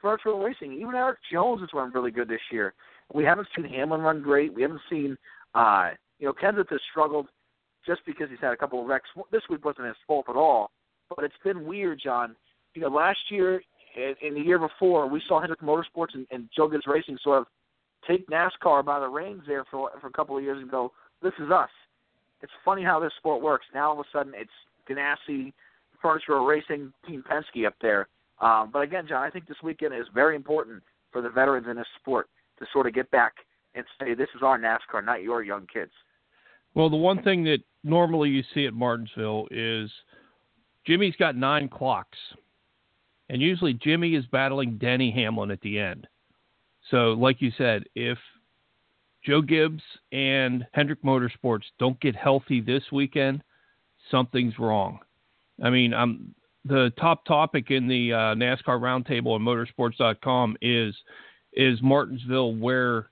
[0.02, 0.72] virtual racing.
[0.74, 2.74] Even Erik Jones has run really good this year.
[3.12, 4.54] We haven't seen Hamlin run great.
[4.54, 5.16] We haven't seen,
[5.54, 7.26] uh, you know, Kenseth has struggled
[7.86, 9.08] just because he's had a couple of wrecks.
[9.32, 10.70] This week wasn't his fault at all,
[11.14, 12.36] but it's been weird, John.
[12.74, 13.62] You know, last year
[13.96, 17.40] and, and the year before, we saw Hendrick Motorsports and, and Joe Gibbs Racing sort
[17.40, 17.46] of
[18.06, 21.32] take NASCAR by the reins there for for a couple of years and go, "This
[21.38, 21.70] is us."
[22.42, 23.66] It's funny how this sport works.
[23.74, 24.50] Now all of a sudden, it's
[24.88, 25.52] Ganassi,
[26.00, 28.08] Furniture Racing, Team Penske up there.
[28.40, 31.76] Um, but again, John, I think this weekend is very important for the veterans in
[31.76, 33.34] this sport to sort of get back
[33.74, 35.92] and say, "This is our NASCAR, not your young kids."
[36.74, 39.90] Well, the one thing that normally you see at Martinsville is
[40.86, 42.18] Jimmie's got nine clocks,
[43.28, 46.06] and usually Jimmie is battling Denny Hamlin at the end.
[46.90, 48.18] So, like you said, if
[49.22, 53.42] Joe Gibbs and Hendrick Motorsports don't get healthy this weekend,
[54.10, 55.00] something's wrong.
[55.62, 60.94] I mean, I'm the top topic in the uh, NASCAR Roundtable on Motorsports.com is
[61.52, 63.10] is Martinsville where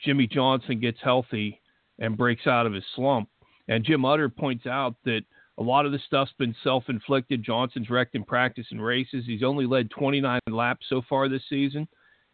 [0.00, 1.60] Jimmie Johnson gets healthy
[1.98, 3.28] and breaks out of his slump.
[3.68, 5.22] And Jim Utter points out that
[5.58, 7.42] a lot of the stuff's been self-inflicted.
[7.42, 9.24] Johnson's wrecked in practice and races.
[9.26, 11.88] He's only led 29 laps so far this season,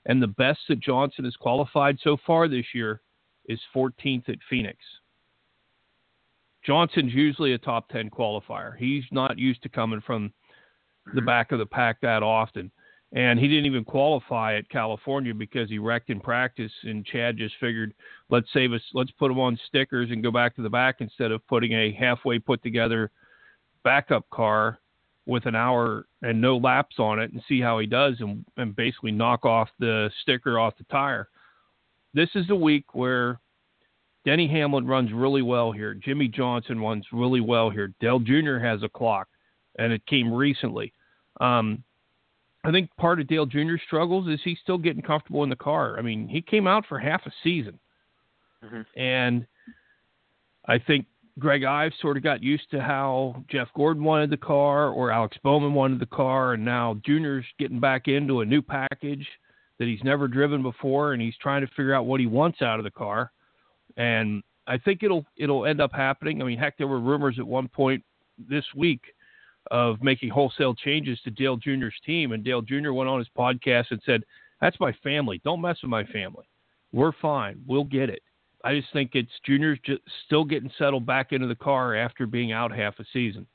[0.07, 3.01] and the best that Johnson has qualified so far this year
[3.47, 4.79] is 14th at Phoenix.
[6.65, 8.77] Johnson's usually a top 10 qualifier.
[8.77, 10.33] He's not used to coming from
[11.13, 12.71] the back of the pack that often.
[13.13, 16.73] And he didn't even qualify at California because he wrecked in practice.
[16.83, 17.95] And Chad just figured,
[18.29, 21.31] let's save us, let's put him on stickers and go back to the back instead
[21.31, 23.11] of putting a halfway put together
[23.85, 24.81] backup car
[25.27, 28.75] with an hour and no laps on it and see how he does and, and
[28.75, 31.29] basically knock off the sticker off the tire.
[32.15, 33.41] This is the week where
[34.25, 35.95] Denny Hamlin runs really well here.
[35.95, 37.93] Jimmie Johnson runs really well here.
[38.01, 38.59] Dale Jr.
[38.59, 39.29] has a clock,
[39.79, 40.93] and it came recently.
[41.41, 41.83] Um,
[42.65, 45.99] I think part of Dale Jr.'s struggles is he's still getting comfortable in the car.
[45.99, 47.79] I mean, he came out for half a season,
[48.65, 48.83] mm-hmm.
[48.99, 49.47] and
[50.67, 51.07] I think
[51.39, 55.37] Greg Ives sort of got used to how Jeff Gordon wanted the car or Alex
[55.43, 59.27] Bowman wanted the car, and now Junior's getting back into a new package
[59.79, 62.79] that he's never driven before, and he's trying to figure out what he wants out
[62.79, 63.33] of the car.
[63.97, 66.41] And I think it'll it'll end up happening.
[66.41, 68.03] I mean, heck, there were rumors at one point
[68.49, 69.03] this week
[69.71, 72.93] of making wholesale changes to Dale Jr.'s team, and Dale Jr.
[72.93, 74.25] went on his podcast and said,
[74.61, 75.41] "That's my family.
[75.45, 76.45] Don't mess with my family.
[76.93, 77.63] We're fine.
[77.67, 78.23] We'll get it."
[78.65, 82.53] I just think it's Junior's just still getting settled back into the car after being
[82.53, 83.47] out half a season.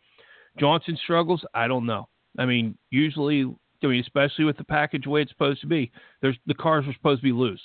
[0.59, 1.43] Johnson struggles.
[1.53, 2.07] I don't know.
[2.37, 3.43] I mean, usually,
[3.83, 5.91] I mean, especially with the package the way it's supposed to be,
[6.21, 7.61] there's the cars are supposed to be loose.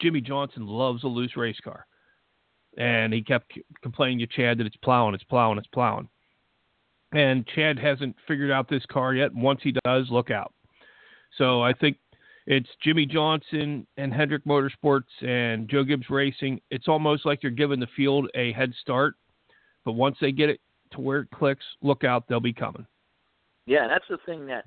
[0.00, 1.86] Jimmie Johnson loves a loose race car,
[2.78, 6.08] and he kept complaining to Chad that it's plowing, it's plowing, it's plowing.
[7.12, 9.34] And Chad hasn't figured out this car yet.
[9.34, 10.52] Once he does, look out.
[11.38, 11.98] So I think
[12.46, 16.60] it's Jimmie Johnson and Hendrick Motorsports and Joe Gibbs Racing.
[16.70, 19.14] It's almost like you're giving the field a head start,
[19.84, 20.60] but once they get it
[20.92, 22.86] to where it clicks, look out, they'll be coming.
[23.66, 24.64] Yeah, that's the thing that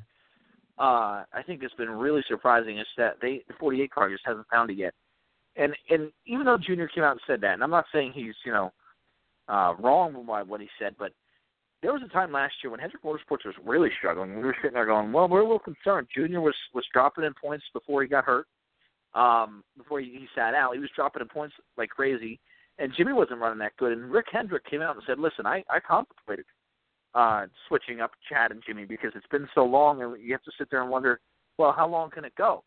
[0.78, 4.48] uh, I think has been really surprising is that they the 48 car just hasn't
[4.52, 4.94] found it yet.
[5.56, 8.36] And and even though Junior came out and said that, and I'm not saying he's
[8.46, 8.72] you know
[9.48, 11.12] uh, wrong by what he said, but
[11.82, 14.36] there was a time last year when Hendrick Motorsports was really struggling.
[14.36, 17.34] We were sitting there going, "Well, we're a little concerned." Junior was was dropping in
[17.34, 18.48] points before he got hurt.
[19.16, 22.40] Um, before he, he sat out, he was dropping in points like crazy,
[22.78, 23.94] and Jimmie wasn't running that good.
[23.94, 26.46] And Rick Hendrick came out and said, "Listen, I I contemplated
[27.14, 30.52] uh, switching up Chad and Jimmie because it's been so long, and you have to
[30.58, 31.20] sit there and wonder,
[31.58, 32.64] well, how long can it go?"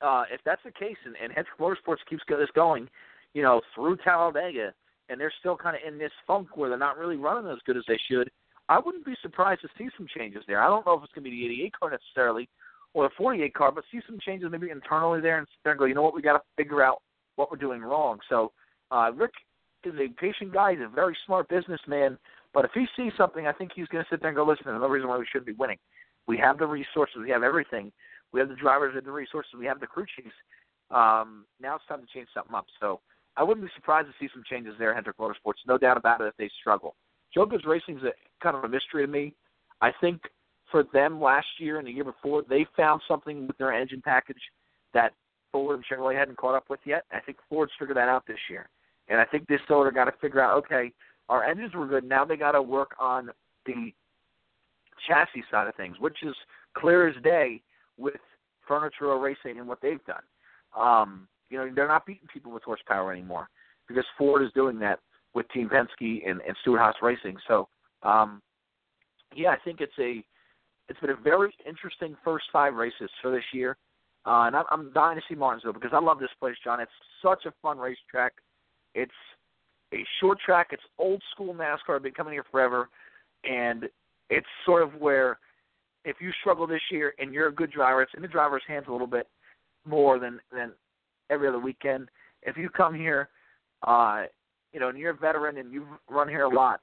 [0.00, 2.88] Uh, if that's the case, and, and Hendrick Motorsports keeps this going,
[3.34, 4.72] you know, through Talladega,
[5.10, 7.76] and they're still kind of in this funk where they're not really running as good
[7.76, 8.30] as they should,
[8.68, 10.62] I wouldn't be surprised to see some changes there.
[10.62, 12.48] I don't know if it's going to be the 88 car necessarily
[12.94, 15.86] or the 48 car, but see some changes maybe internally there and there and go,
[15.86, 17.02] you know what, we got to figure out
[17.36, 18.18] what we're doing wrong.
[18.28, 18.52] So
[18.90, 19.32] uh, Rick
[19.84, 20.72] is a patient guy.
[20.72, 22.18] He's a very smart businessman.
[22.52, 24.64] But if he sees something, I think he's going to sit there and go, listen,
[24.66, 25.78] there's no reason why we shouldn't be winning.
[26.26, 27.16] We have the resources.
[27.20, 27.92] We have everything.
[28.32, 29.52] We have the drivers and the resources.
[29.58, 30.34] We have the crew chiefs.
[30.90, 32.66] Um, now it's time to change something up.
[32.80, 33.00] So
[33.40, 35.66] I wouldn't be surprised to see some changes there, at Hendrick Motorsports.
[35.66, 36.94] No doubt about it if they struggle.
[37.34, 39.32] Gibbs Racing's a, kind of a mystery to me.
[39.80, 40.20] I think
[40.70, 44.42] for them last year and the year before, they found something with their engine package
[44.92, 45.14] that
[45.52, 47.04] Ford and Chevrolet hadn't caught up with yet.
[47.12, 48.68] I think Ford's figured that out this year.
[49.08, 50.92] And I think this sort got to figure out, okay,
[51.30, 52.04] our engines were good.
[52.04, 53.30] Now they got to work on
[53.64, 53.94] the
[55.08, 56.34] chassis side of things, which is
[56.76, 57.62] clear as day
[57.96, 58.20] with
[58.68, 60.22] Furniture Racing and what they've done.
[60.78, 63.48] Um, you know, they're not beating people with horsepower anymore
[63.88, 65.00] because Ford is doing that
[65.34, 67.36] with Team Penske and, and Stewart-Haas Racing.
[67.46, 67.68] So,
[68.02, 68.40] um,
[69.34, 70.24] yeah, I think it's a
[70.88, 73.76] it's been a very interesting first five races for this year,
[74.26, 76.80] uh, and I'm, I'm dying to see Martinsville because I love this place, John.
[76.80, 76.90] It's
[77.22, 78.32] such a fun racetrack.
[78.96, 79.12] It's
[79.94, 80.68] a short track.
[80.72, 81.94] It's old school NASCAR.
[81.94, 82.88] I've been coming here forever,
[83.44, 83.84] and
[84.30, 85.38] it's sort of where
[86.04, 88.86] if you struggle this year and you're a good driver, it's in the driver's hands
[88.88, 89.28] a little bit
[89.86, 90.72] more than than
[91.30, 92.08] every other weekend.
[92.42, 93.28] If you come here,
[93.86, 94.24] uh,
[94.72, 96.80] you know, and you're a veteran and you've run here a lot,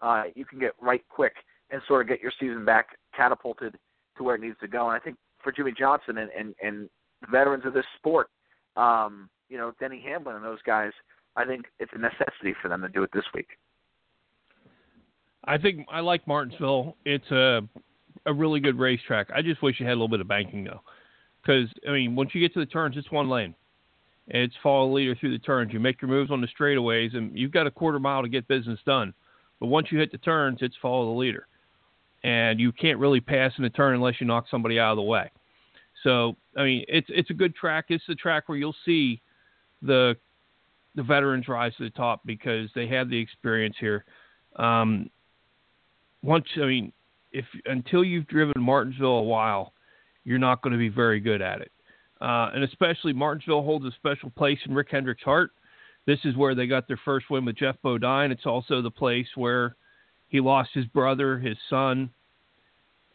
[0.00, 1.34] uh, you can get right quick
[1.70, 3.76] and sort of get your season back catapulted
[4.16, 4.88] to where it needs to go.
[4.88, 6.88] And I think for Jimmie Johnson and and, and
[7.30, 8.28] veterans of this sport,
[8.76, 10.92] um, you know, Denny Hamlin and those guys,
[11.36, 13.48] I think it's a necessity for them to do it this week.
[15.44, 16.96] I think I like Martinsville.
[17.04, 17.60] It's a
[18.26, 19.28] a really good racetrack.
[19.34, 20.82] I just wish it had a little bit of banking though,
[21.42, 23.54] because I mean, once you get to the turns, it's one lane.
[24.28, 25.72] It's follow the leader through the turns.
[25.72, 28.46] You make your moves on the straightaways, and you've got a quarter mile to get
[28.46, 29.14] business done.
[29.58, 31.46] But once you hit the turns, it's follow the leader,
[32.24, 35.02] and you can't really pass in a turn unless you knock somebody out of the
[35.02, 35.30] way.
[36.04, 37.86] So I mean, it's it's a good track.
[37.88, 39.20] It's the track where you'll see
[39.82, 40.16] the
[40.94, 44.04] the veterans rise to the top because they have the experience here.
[44.56, 45.08] Um,
[46.22, 46.92] once I mean,
[47.32, 49.72] if until you've driven Martinsville a while,
[50.24, 51.72] you're not going to be very good at it.
[52.20, 55.52] Uh, and especially Martinsville holds a special place in Rick Hendrick's heart.
[56.06, 58.32] This is where they got their first win with Geoff Bodine.
[58.32, 59.76] It's also the place where
[60.28, 62.10] he lost his brother, his son,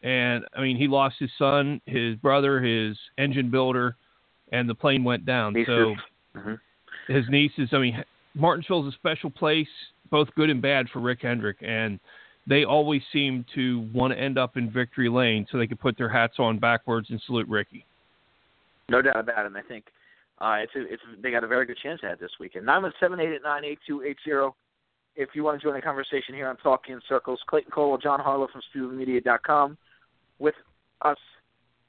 [0.04, 3.96] and I mean he lost his son, his brother, his engine builder,
[4.52, 5.54] and the plane went down.
[5.54, 5.68] Nieces.
[5.68, 5.96] So
[6.36, 6.60] Mhm.
[7.08, 7.74] his nieces.
[7.74, 8.04] I mean,
[8.36, 9.70] Martinsville is a special place,
[10.10, 12.00] both good and bad for Rick Hendrick, and
[12.46, 15.98] they always seem to want to end up in victory lane so they can put
[15.98, 17.86] their hats on backwards and salute Ricky.
[18.90, 19.48] No doubt about it.
[19.48, 19.86] And I think
[20.40, 22.66] uh, it's a, it's they got a very good chance at it this weekend.
[22.66, 24.56] Nine one seven eight eight nine eight two eight zero.
[25.16, 28.48] If you want to join the conversation here on Talking Circles, Clayton Cole, John Harlow
[28.52, 29.78] from StudioMedia.com
[30.40, 30.56] with
[31.04, 31.18] us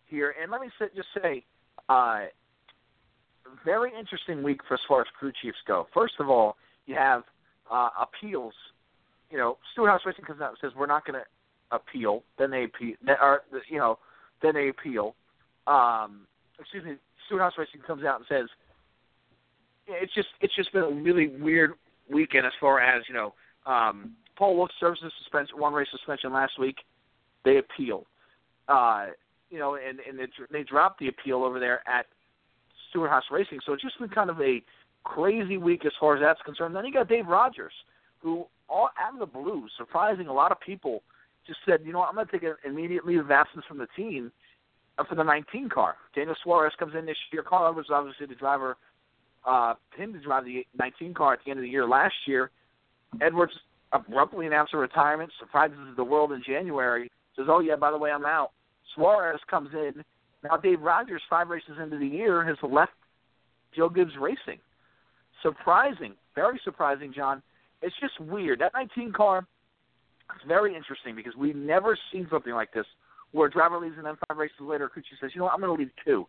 [0.06, 0.34] here.
[0.40, 1.42] And let me just say,
[1.88, 2.24] uh,
[3.64, 5.86] very interesting week for as far as crew chiefs go.
[5.94, 7.22] First of all, you have
[7.70, 8.52] uh, appeals.
[9.30, 12.22] You know, Stewart-Haas Racing comes out and says we're not going to appeal.
[12.38, 12.94] Then they appeal.
[13.04, 13.98] Then, or, you know,
[14.42, 15.14] then they appeal.
[15.66, 16.26] Um,
[16.58, 16.96] excuse me.
[17.26, 18.48] Stewart-Haas Racing comes out and says
[19.86, 21.72] it's just it's just been a really weird
[22.10, 23.34] weekend as far as you know.
[23.66, 26.76] Um, Paul Wolfe serves a suspension, one race suspension last week.
[27.44, 28.06] They appeal.
[28.68, 29.06] Uh,
[29.50, 32.06] you know, and and they, they dropped the appeal over there at
[32.90, 33.60] Stewart-Haas Racing.
[33.64, 34.62] So it's just been kind of a
[35.04, 36.74] crazy week as far as that's concerned.
[36.74, 37.72] Then you got Dave Rogers,
[38.20, 41.02] who all out of the blue, surprising a lot of people,
[41.46, 43.78] just said, you know what, I'm going to take an immediate leave of absence from
[43.78, 44.32] the team
[45.08, 45.96] for the 19 car.
[46.14, 47.42] Daniel Suarez comes in this year.
[47.42, 48.76] Carl Edwards, obviously the driver,
[49.44, 52.50] uh, him to drive the 19 car at the end of the year last year.
[53.20, 53.52] Edwards
[53.92, 57.10] abruptly announced a retirement, surprises the world in January.
[57.36, 58.52] Says, "Oh yeah, by the way, I'm out."
[58.94, 60.04] Suarez comes in,
[60.42, 62.92] Now, Dave Rogers, five races into the year, has left
[63.74, 64.60] Joe Gibbs Racing.
[65.42, 67.42] Surprising, very surprising, John.
[67.80, 68.60] It's just weird.
[68.60, 69.46] That 19 car
[70.36, 72.86] is very interesting because we've never seen something like this
[73.34, 75.60] where a driver leaves and then five races later, Cucci says, you know what, I'm
[75.60, 76.26] going to leave too.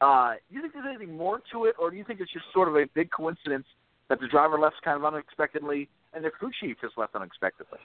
[0.00, 2.46] Uh, do you think there's anything more to it, or do you think it's just
[2.52, 3.66] sort of a big coincidence
[4.08, 7.78] that the driver left kind of unexpectedly and the crew chief just left unexpectedly?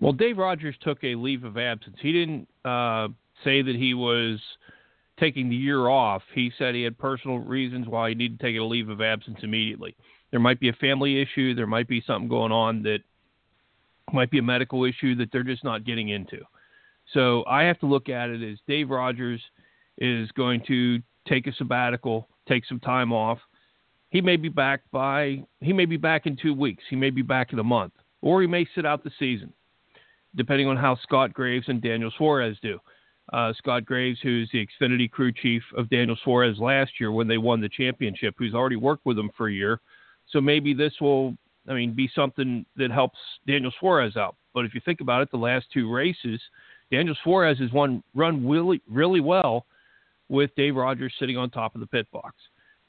[0.00, 1.96] Well, Dave Rogers took a leave of absence.
[2.00, 3.08] He didn't uh,
[3.42, 4.38] say that he was
[5.18, 6.22] taking the year off.
[6.32, 9.38] He said he had personal reasons why he needed to take a leave of absence
[9.42, 9.96] immediately.
[10.30, 11.54] There might be a family issue.
[11.54, 13.00] There might be something going on that
[14.12, 16.38] might be a medical issue that they're just not getting into.
[17.12, 19.40] So I have to look at it as Dave Rogers
[19.98, 23.38] is going to take a sabbatical, take some time off.
[24.10, 26.82] He may be back by he may be back in two weeks.
[26.90, 27.92] He may be back in a month,
[28.22, 29.52] or he may sit out the season,
[30.34, 32.78] depending on how Scott Graves and Daniel Suarez do.
[33.32, 37.38] Uh, Scott Graves, who's the Xfinity crew chief of Daniel Suarez last year when they
[37.38, 39.80] won the championship, who's already worked with him for a year.
[40.30, 41.36] So maybe this will,
[41.68, 44.34] I mean, be something that helps Daniel Suarez out.
[44.52, 46.40] But if you think about it, the last two races,
[46.90, 49.66] Daniel Suarez has won run really really well
[50.28, 52.34] with Dave Rogers sitting on top of the pit box.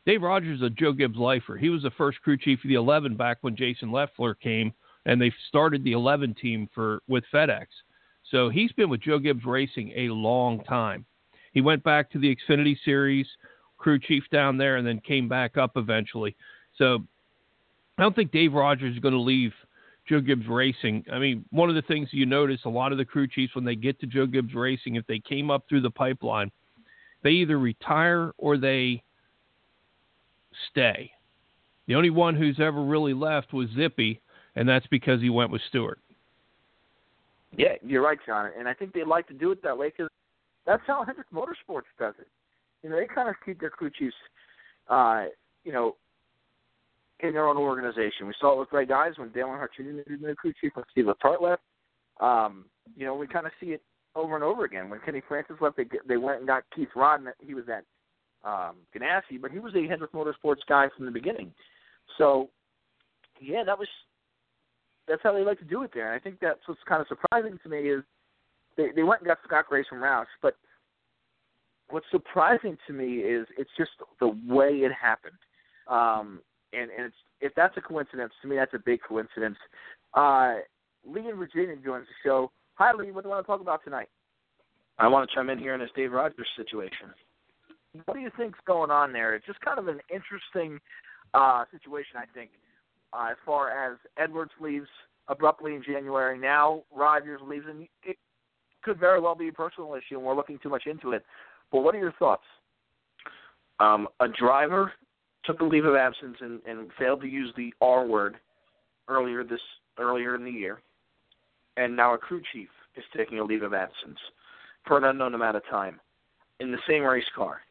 [0.06, 1.58] Dave Rogers is a Joe Gibbs lifer.
[1.58, 4.74] He was the first crew chief of the 11 back when Jason Leffler came,
[5.06, 7.66] and they started the 11 team for with FedEx.
[8.30, 11.06] So he's been with Joe Gibbs Racing a long time.
[11.54, 13.28] He went back to the Xfinity Series,
[13.78, 16.36] crew chief down there, and then came back up eventually.
[16.78, 17.00] So
[17.98, 19.54] I don't think Dave Rogers is going to leave
[20.08, 21.06] Joe Gibbs Racing.
[21.12, 23.66] I mean, one of the things you notice a lot of the crew chiefs when
[23.66, 26.52] they get to Joe Gibbs Racing, if they came up through the pipeline,
[27.24, 29.04] they either retire or they
[30.72, 31.12] stay.
[31.88, 34.22] The only one who's ever really left was Zippy,
[34.56, 36.00] and that's because he went with Stewart.
[37.58, 38.50] Yeah, you're right, John.
[38.58, 40.10] And I think they like to do it that way because
[40.66, 42.28] that's how Hendrick Motorsports does it.
[42.84, 44.16] You know, they kind of keep their crew chiefs,
[44.90, 45.26] uh,
[45.64, 45.96] you know,
[47.22, 48.28] in their own organization.
[48.28, 50.10] We saw it with Greg Ives when Dale Earnhardt Jr.
[50.10, 51.62] did the crew chief when Steve Letarte left.
[52.20, 53.82] Um, you know, we kind of see it
[54.16, 54.90] over and over again.
[54.90, 57.32] When Kenny Francis left, they they went and got Keith Rodden.
[57.40, 57.84] He was at
[58.44, 61.54] um, Ganassi, but he was a Hendrick Motorsports guy from the beginning.
[62.18, 62.50] So,
[63.40, 63.88] yeah, that was
[65.08, 66.12] that's how they like to do it there.
[66.12, 68.04] And I think that's what's kind of surprising to me is
[68.78, 70.56] they they went and got Scott Graves from Roush, but
[71.90, 75.36] what's surprising to me is it's just the way it happened.
[75.88, 76.42] Um,
[76.74, 79.58] and and it's if that's a coincidence to me, that's a big coincidence.
[80.14, 80.56] Uh,
[81.06, 82.52] Lee in Virginia joins the show.
[82.76, 83.12] Hi, Lee.
[83.12, 84.10] What do you want to talk about tonight?
[85.00, 87.10] I want to chime in here in this Dave Rogers situation.
[88.06, 89.36] What do you think's going on there?
[89.36, 90.80] It's just kind of an interesting
[91.34, 92.52] uh, situation, I think,
[93.12, 94.88] uh, as far as Edwards leaves
[95.28, 96.38] abruptly in January.
[96.38, 98.18] Now Rogers leaves, and it
[98.84, 101.26] could very well be a personal issue, and we're looking too much into it.
[101.72, 102.44] But what are your thoughts?
[103.80, 104.94] Um, a driver
[105.44, 108.38] took a leave of absence and, and failed to use the R word
[109.08, 109.62] earlier this
[109.98, 110.82] earlier in the year,
[111.78, 114.18] and now a crew chief is taking a leave of absence
[114.86, 116.00] for an unknown amount of time
[116.60, 117.62] in the same race car.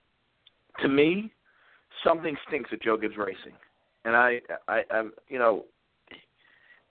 [0.80, 1.32] To me,
[2.04, 3.54] something stinks at Joe Gibbs Racing,
[4.04, 5.64] and I, I, I'm, you know,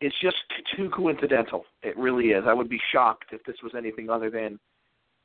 [0.02, 0.38] it's just
[0.76, 1.66] too coincidental.
[1.84, 2.46] It really is.
[2.48, 4.60] I would be shocked if this was anything other than,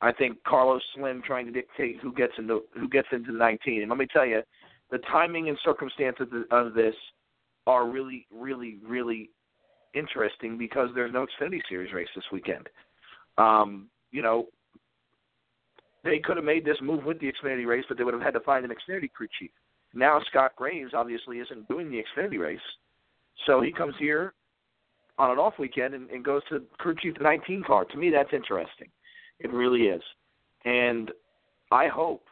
[0.01, 3.81] I think Carlos Slim trying to dictate who gets into who gets into the 19.
[3.81, 4.41] And let me tell you,
[4.91, 6.95] the timing and circumstances of this
[7.67, 9.29] are really, really, really
[9.93, 12.67] interesting because there's no Xfinity Series race this weekend.
[13.37, 14.47] Um, you know,
[16.03, 18.33] they could have made this move with the Xfinity race, but they would have had
[18.33, 19.51] to find an Xfinity crew chief.
[19.93, 22.59] Now Scott Graves obviously isn't doing the Xfinity race,
[23.47, 24.33] so he comes here
[25.17, 27.85] on an off weekend and, and goes to crew chief the 19 car.
[27.85, 28.89] To me, that's interesting.
[29.39, 30.01] It really is,
[30.65, 31.11] and
[31.71, 32.25] I hope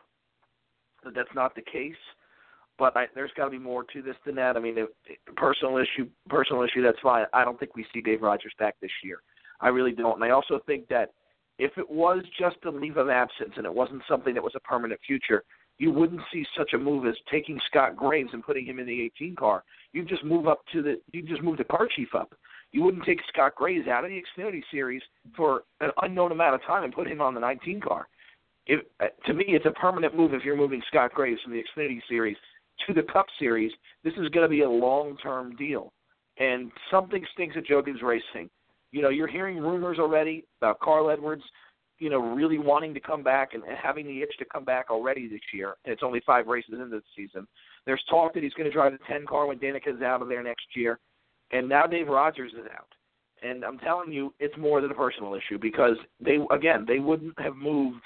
[1.03, 1.95] that that's not the case.
[2.79, 4.57] But I, there's got to be more to this than that.
[4.57, 4.89] I mean, if,
[5.35, 7.25] personal issue, personal issue, that's fine.
[7.33, 9.21] I don't think we see Dave Rogers back this year.
[9.61, 10.15] I really don't.
[10.15, 11.11] And I also think that
[11.59, 14.59] if it was just a leave of absence and it wasn't something that was a
[14.59, 15.43] permanent future,
[15.77, 19.01] you wouldn't see such a move as taking Scott Graves and putting him in the
[19.01, 19.63] 18 car.
[19.91, 22.33] You just move up to the you just move the car chief up.
[22.71, 25.01] You wouldn't take Scott Graves out of the Xfinity series
[25.35, 28.07] for an unknown amount of time and put him on the 19 car.
[28.65, 31.61] If, uh, to me, it's a permanent move if you're moving Scott Graves from the
[31.61, 32.37] Xfinity series
[32.87, 33.71] to the Cup series.
[34.03, 35.91] This is going to be a long-term deal,
[36.37, 38.49] and something stinks at Joe Gibbs Racing.
[38.91, 41.43] You know, you're hearing rumors already about Carl Edwards
[41.99, 44.89] you know, really wanting to come back and, and having the itch to come back
[44.89, 45.75] already this year.
[45.85, 47.47] And it's only five races into the season.
[47.85, 50.27] There's talk that he's going to drive the 10 car when Danica is out of
[50.27, 50.99] there next year.
[51.51, 52.87] And now Dave Rogers is out.
[53.41, 57.39] And I'm telling you, it's more than a personal issue because they, again, they wouldn't
[57.39, 58.01] have moved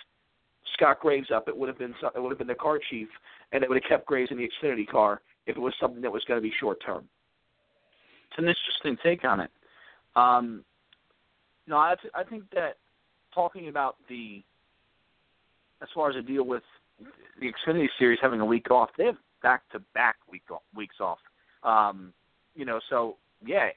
[0.73, 3.07] Scott Graves up, it would have been it would have been the car chief,
[3.51, 6.11] and it would have kept Graves in the Xfinity car if it was something that
[6.11, 7.07] was going to be short term.
[8.29, 9.49] It's an interesting take on it.
[10.15, 10.63] Um,
[11.67, 12.77] no, I, th- I think that
[13.33, 14.43] talking about the
[15.81, 16.63] as far as the deal with
[17.39, 20.95] the Xfinity Series having a week off, they have back to back week off, weeks
[20.99, 21.19] off.
[21.63, 22.13] Um,
[22.55, 23.69] you know, so yeah,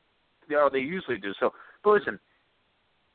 [0.49, 0.71] they are.
[0.71, 1.33] They usually do.
[1.39, 1.53] So,
[1.85, 2.19] but listen,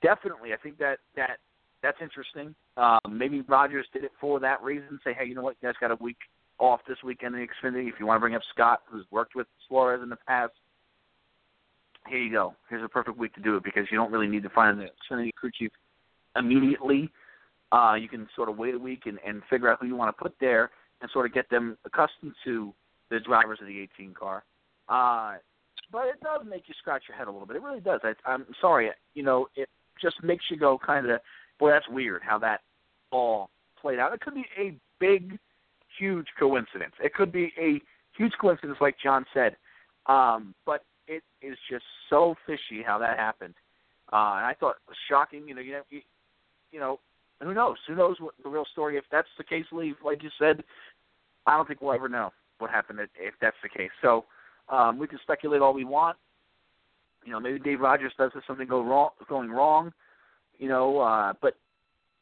[0.03, 1.39] definitely, I think that that
[1.81, 2.53] that's interesting.
[2.77, 4.99] Um, maybe Rogers did it for that reason.
[5.03, 6.17] Say, hey, you know what, you guys got a week
[6.59, 7.89] off this weekend in Xfinity.
[7.89, 10.53] If you want to bring up Scott, who's worked with Suarez in the past,
[12.07, 12.53] here you go.
[12.69, 14.87] Here's a perfect week to do it because you don't really need to find the
[15.11, 15.71] Xfinity crew chief
[16.35, 17.09] immediately.
[17.71, 20.15] Uh, you can sort of wait a week and, and figure out who you want
[20.15, 22.73] to put there and sort of get them accustomed to
[23.09, 24.43] the drivers of the 18 car.
[24.87, 25.33] Uh,
[25.91, 27.57] but it does make you scratch your head a little bit.
[27.57, 28.01] It really does.
[28.03, 28.89] I, I'm sorry.
[29.13, 29.69] You know, it
[30.01, 31.19] just makes you go kind of,
[31.59, 32.61] boy, that's weird how that
[33.11, 33.49] all
[33.79, 34.13] played out.
[34.13, 35.37] It could be a big,
[35.99, 36.93] huge coincidence.
[37.03, 37.81] It could be a
[38.17, 39.55] huge coincidence, like John said.
[40.07, 43.55] Um, but it is just so fishy how that happened.
[44.13, 45.47] Uh, and I thought it was shocking.
[45.47, 46.01] You know, you know, you,
[46.71, 46.99] you know,
[47.41, 47.77] who knows?
[47.87, 48.97] Who knows what the real story?
[48.97, 50.63] If that's the case, Lee, like you said,
[51.45, 53.91] I don't think we'll ever know what happened if that's the case.
[54.01, 54.25] So
[54.69, 56.17] um, we can speculate all we want.
[57.25, 59.91] You know, maybe Dave Rogers does something go wrong, going wrong.
[60.57, 61.55] You know, uh, but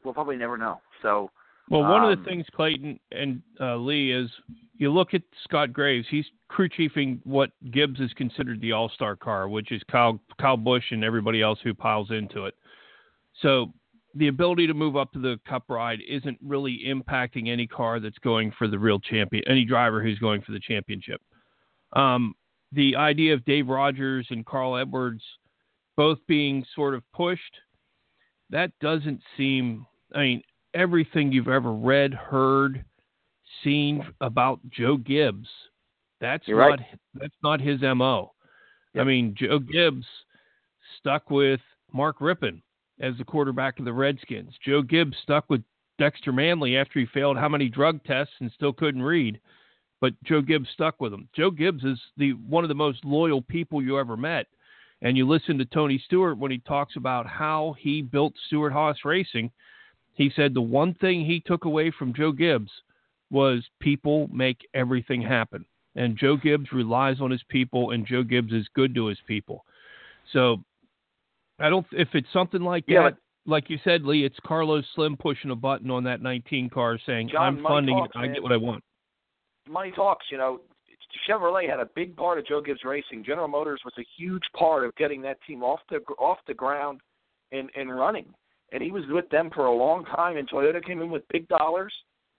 [0.02, 0.80] we'll probably never know.
[1.02, 1.30] So
[1.70, 4.30] Well, one of Um, the things, Clayton and uh, Lee, is
[4.76, 6.06] you look at Scott Graves.
[6.10, 10.56] He's crew chiefing what Gibbs is considered the All Star car, which is Kyle Kyle
[10.56, 12.54] Busch and everybody else who piles into it.
[13.40, 13.72] So
[14.14, 18.18] the ability to move up to the Cup ride isn't really impacting any car that's
[18.18, 21.20] going for the real champion, any driver who's going for the championship.
[21.94, 22.34] Um,
[22.72, 25.22] the idea of Dave Rogers and Carl Edwards
[25.96, 27.56] both being sort of pushed,
[28.50, 29.86] that doesn't seem.
[30.14, 30.42] I mean,
[30.74, 32.84] everything you've ever read, heard,
[33.62, 35.48] seen about Joe Gibbs,
[36.20, 36.80] that's You're not right.
[37.14, 38.32] that's not his mo.
[38.98, 40.06] I mean, Joe Gibbs
[40.98, 41.60] stuck with
[41.92, 42.62] Mark Rypien
[43.00, 44.54] as the quarterback of the Redskins.
[44.64, 45.62] Joe Gibbs stuck with
[45.98, 49.40] Dexter Manley after he failed how many drug tests and still couldn't read,
[50.00, 51.28] but Joe Gibbs stuck with him.
[51.34, 54.46] Joe Gibbs is the one of the most loyal people you ever met.
[55.02, 58.96] And you listen to Tony Stewart when he talks about how he built Stewart Haas
[59.04, 59.50] Racing.
[60.14, 62.70] He said the one thing he took away from Joe Gibbs
[63.30, 65.64] was people make everything happen.
[65.96, 69.64] And Joe Gibbs relies on his people, and Joe Gibbs is good to his people.
[70.32, 70.58] So
[71.58, 71.86] I don't.
[71.92, 75.56] If it's something like Yeah, that, like you said, Lee, it's Carlos Slim pushing a
[75.56, 78.18] button on that 19 car, saying, John, "I'm funding talks, it.
[78.18, 78.34] I man.
[78.34, 78.82] get what I want."
[79.68, 80.26] money talks.
[80.30, 80.60] You know,
[81.28, 83.24] Chevrolet had a big part of Joe Gibbs Racing.
[83.24, 87.00] General Motors was a huge part of getting that team off the off the ground
[87.52, 88.32] and and running.
[88.74, 90.36] And he was with them for a long time.
[90.36, 91.94] And Toyota came in with big dollars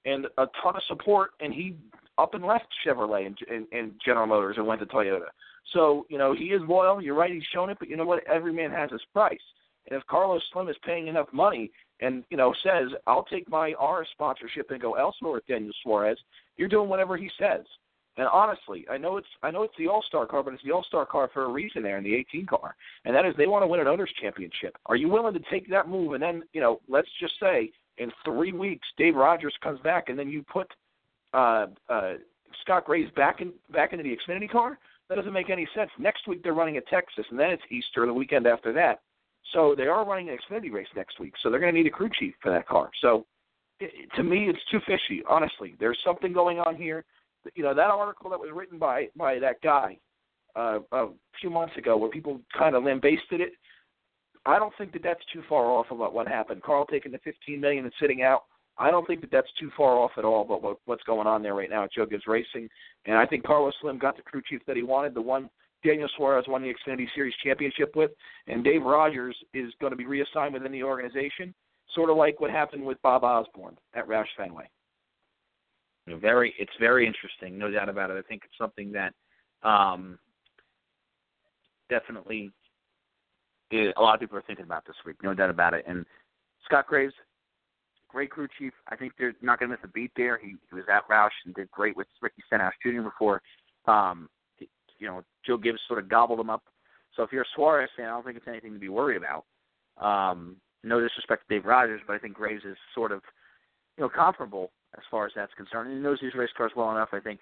[0.05, 1.31] and a ton of support.
[1.39, 1.77] And he
[2.17, 5.27] up and left Chevrolet and, and, and General Motors and went to Toyota.
[5.73, 7.01] So you know he is loyal.
[7.01, 7.31] You're right.
[7.31, 7.77] He's shown it.
[7.79, 8.23] But you know what?
[8.27, 9.39] Every man has his price.
[9.89, 11.71] And if Carlos Slim is paying enough money
[12.01, 16.19] and you know says I'll take my R sponsorship and go elsewhere with Daniel Suarez,
[16.57, 17.65] you're doing whatever he says.
[18.17, 20.71] And honestly, I know it's I know it's the All Star car, but it's the
[20.71, 23.47] All Star car for a reason there in the 18 car, and that is they
[23.47, 24.77] want to win an owners championship.
[24.85, 26.13] Are you willing to take that move?
[26.13, 30.17] And then you know, let's just say in three weeks, Dave Rogers comes back, and
[30.17, 30.67] then you put
[31.33, 32.13] uh, uh,
[32.61, 34.79] Scott Graves back in back into the Xfinity car.
[35.09, 35.91] That doesn't make any sense.
[35.99, 39.01] Next week they're running at Texas, and then it's Easter the weekend after that.
[39.53, 41.33] So they are running an Xfinity race next week.
[41.43, 42.89] So they're going to need a crew chief for that car.
[43.01, 43.25] So
[43.79, 45.21] it, to me, it's too fishy.
[45.29, 47.05] Honestly, there's something going on here.
[47.53, 49.97] You know that article that was written by by that guy
[50.55, 51.07] uh, a
[51.39, 53.53] few months ago, where people kind of lambasted it.
[54.45, 56.61] I don't think that that's too far off about what happened.
[56.61, 58.43] Carl taking the 15 million and sitting out.
[58.77, 61.41] I don't think that that's too far off at all about what, what's going on
[61.41, 62.69] there right now at Joe Gibbs Racing.
[63.05, 65.49] And I think Carlos Slim got the crew chief that he wanted, the one
[65.83, 68.11] Daniel Suarez won the Xfinity Series championship with,
[68.47, 71.53] and Dave Rogers is going to be reassigned within the organization,
[71.93, 74.69] sort of like what happened with Bob Osborne at Roush Fenway.
[76.07, 78.17] Very it's very interesting, no doubt about it.
[78.17, 79.13] I think it's something that
[79.67, 80.19] um,
[81.89, 82.51] definitely
[83.71, 85.83] eh, a lot of people are thinking about this week, no doubt about it.
[85.87, 86.05] And
[86.63, 87.13] Scott Graves,
[88.07, 88.73] great crew chief.
[88.89, 90.37] I think they're not going to miss a beat there.
[90.37, 93.01] He, he was at Roush and did great with Ricky Stenhouse Jr.
[93.01, 93.41] before.
[93.87, 94.29] Um,
[94.99, 96.63] you know, Joe Gibbs sort of gobbled him up.
[97.15, 99.45] So if you're a Suarez fan, I don't think it's anything to be worried about.
[99.97, 103.21] Um, no disrespect to Dave Rogers, but I think Graves is sort of,
[103.97, 105.89] you know, comparable as far as that's concerned.
[105.89, 107.41] And he knows these race cars well enough, I think,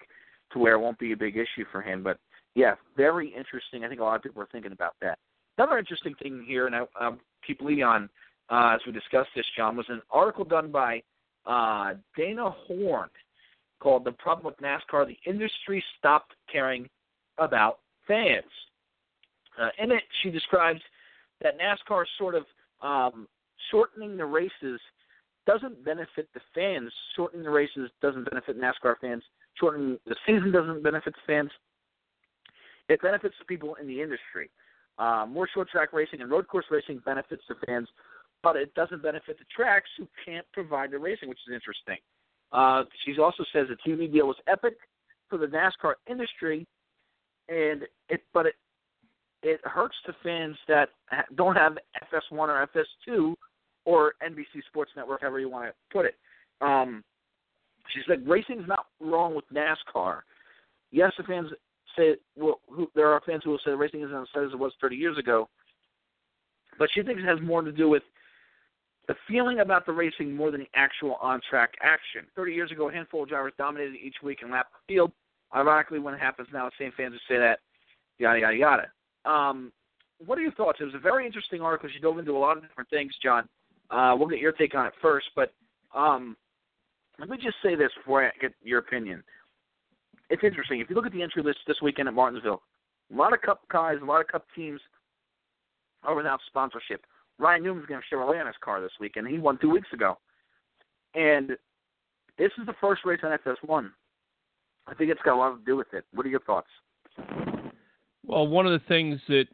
[0.52, 2.02] to where it won't be a big issue for him.
[2.02, 2.18] But
[2.54, 3.84] yeah, very interesting.
[3.84, 5.18] I think a lot of people are thinking about that.
[5.58, 8.08] Another interesting thing here, and I, I'll keep Lee on
[8.50, 11.02] uh, as we discuss this, John, was an article done by
[11.46, 13.08] uh, Dana Horn
[13.80, 16.88] called The Problem with NASCAR The Industry Stopped Caring
[17.38, 18.44] About Fans.
[19.60, 20.80] Uh, in it, she describes
[21.42, 22.44] that NASCAR is sort of
[22.82, 23.26] um,
[23.70, 24.80] shortening the races
[25.46, 26.92] doesn't benefit the fans.
[27.16, 29.22] Shortening the races doesn't benefit NASCAR fans.
[29.58, 31.50] Shortening the season doesn't benefit the fans.
[32.88, 34.50] It benefits the people in the industry.
[34.98, 37.88] Uh, more short track racing and road course racing benefits the fans,
[38.42, 41.96] but it doesn't benefit the tracks who can't provide the racing, which is interesting.
[42.52, 44.74] Uh, she also says the TV deal was epic
[45.28, 46.66] for the NASCAR industry,
[47.48, 48.54] and it but it
[49.42, 50.90] it hurts the fans that
[51.34, 51.76] don't have
[52.12, 53.34] FS1 or FS2
[53.84, 56.16] or NBC Sports Network, however you want to put it.
[56.60, 57.04] Um,
[57.92, 60.20] she said racing's not wrong with NASCAR.
[60.90, 61.50] Yes, the fans
[61.96, 64.72] say well, who, there are fans who will say racing isn't as as it was
[64.80, 65.48] 30 years ago,
[66.78, 68.02] but she thinks it has more to do with
[69.06, 72.26] the feeling about the racing more than the actual on-track action.
[72.34, 75.12] 30 years ago, a handful of drivers dominated each week and lapped the field.
[75.54, 77.58] Ironically, when it happens now, the same fans who say that,
[78.18, 79.30] yada yada yada.
[79.30, 79.72] Um,
[80.24, 80.78] what are your thoughts?
[80.80, 81.90] It was a very interesting article.
[81.92, 83.48] She dove into a lot of different things, John.
[83.90, 85.52] Uh, we'll get your take on it first, but
[85.94, 86.36] um,
[87.18, 89.22] let me just say this before I get your opinion.
[90.30, 90.80] It's interesting.
[90.80, 92.62] If you look at the entry list this weekend at Martinsville,
[93.12, 94.80] a lot of Cup guys, a lot of Cup teams
[96.02, 97.04] are without sponsorship.
[97.38, 99.28] Ryan Newman's going to Chevrolet on his car this weekend.
[99.28, 100.18] He won two weeks ago,
[101.14, 101.50] and
[102.38, 103.90] this is the first race on FS1.
[104.86, 106.04] I think it's got a lot to do with it.
[106.12, 106.68] What are your thoughts?
[108.26, 109.46] Well, one of the things that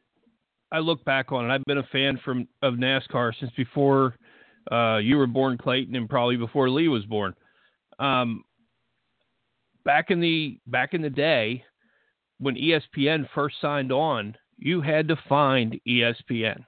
[0.73, 1.55] I look back on, it.
[1.55, 4.17] I've been a fan from of NASCAR since before
[4.71, 7.35] uh, you were born, Clayton, and probably before Lee was born.
[7.99, 8.45] Um,
[9.85, 11.65] back in the back in the day,
[12.39, 16.65] when ESPN first signed on, you had to find ESPN,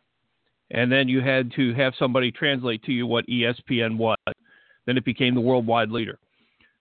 [0.71, 4.17] and then you had to have somebody translate to you what ESPN was.
[4.87, 6.19] Then it became the worldwide leader.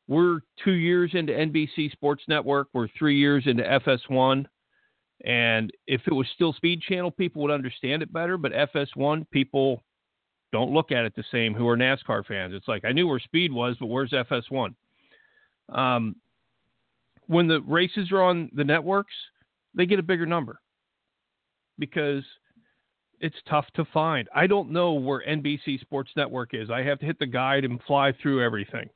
[0.07, 2.67] We're two years into NBC Sports Network.
[2.73, 4.45] We're three years into FS1.
[5.25, 8.37] And if it was still Speed Channel, people would understand it better.
[8.37, 9.83] But FS1, people
[10.51, 12.53] don't look at it the same who are NASCAR fans.
[12.53, 14.73] It's like, I knew where Speed was, but where's FS1?
[15.69, 16.15] Um,
[17.27, 19.13] when the races are on the networks,
[19.73, 20.59] they get a bigger number
[21.79, 22.23] because
[23.19, 24.27] it's tough to find.
[24.35, 26.69] I don't know where NBC Sports Network is.
[26.69, 28.89] I have to hit the guide and fly through everything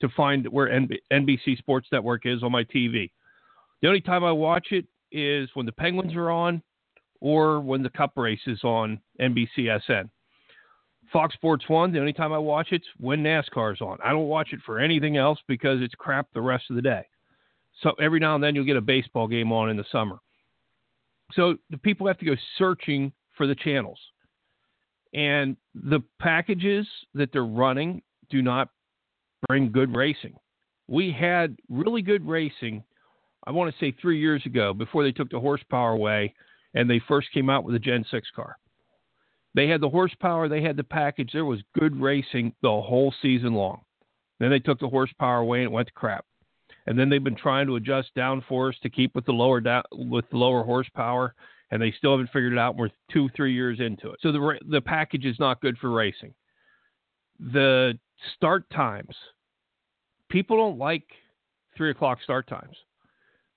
[0.00, 0.68] to find where
[1.12, 3.10] NBC Sports Network is on my TV.
[3.82, 6.62] The only time I watch it is when the Penguins are on
[7.20, 10.08] or when the Cup race is on NBCSN.
[11.12, 13.98] Fox Sports 1, the only time I watch it's when NASCAR's on.
[14.02, 17.06] I don't watch it for anything else because it's crap the rest of the day.
[17.82, 20.18] So every now and then you'll get a baseball game on in the summer.
[21.32, 23.98] So the people have to go searching for the channels.
[25.12, 28.68] And the packages that they're running do not
[29.48, 30.34] bring good racing.
[30.86, 32.84] We had really good racing
[33.46, 36.34] I want to say three years ago, before they took the horsepower away
[36.74, 38.56] and they first came out with a Gen 6 car.
[39.54, 41.30] They had the horsepower, they had the package.
[41.32, 43.80] There was good racing the whole season long.
[44.38, 46.24] Then they took the horsepower away and it went to crap.
[46.86, 50.24] And then they've been trying to adjust downforce to keep with the lower down, with
[50.30, 51.34] the lower horsepower,
[51.70, 52.76] and they still haven't figured it out.
[52.76, 56.32] We're two, three years into it, so the the package is not good for racing.
[57.38, 57.98] The
[58.34, 59.14] start times,
[60.30, 61.04] people don't like
[61.76, 62.76] three o'clock start times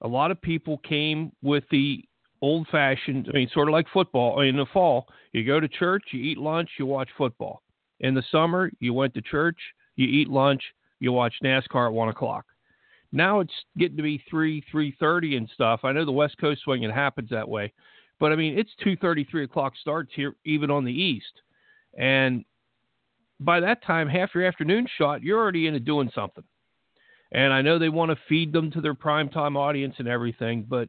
[0.04, 2.04] a lot of people came with the
[2.41, 4.41] old fashioned, I mean, sort of like football.
[4.41, 7.62] In the fall, you go to church, you eat lunch, you watch football.
[8.01, 9.58] In the summer, you went to church,
[9.95, 10.62] you eat lunch,
[10.99, 12.45] you watch NASCAR at one o'clock.
[13.12, 15.82] Now it's getting to be three, three thirty and stuff.
[15.84, 17.72] I know the West Coast swing it happens that way,
[18.20, 21.41] but I mean it's two thirty, three o'clock starts here, even on the East,
[21.97, 22.43] and
[23.39, 26.43] by that time, half your afternoon shot, you're already into doing something.
[27.34, 30.88] And I know they want to feed them to their primetime audience and everything, but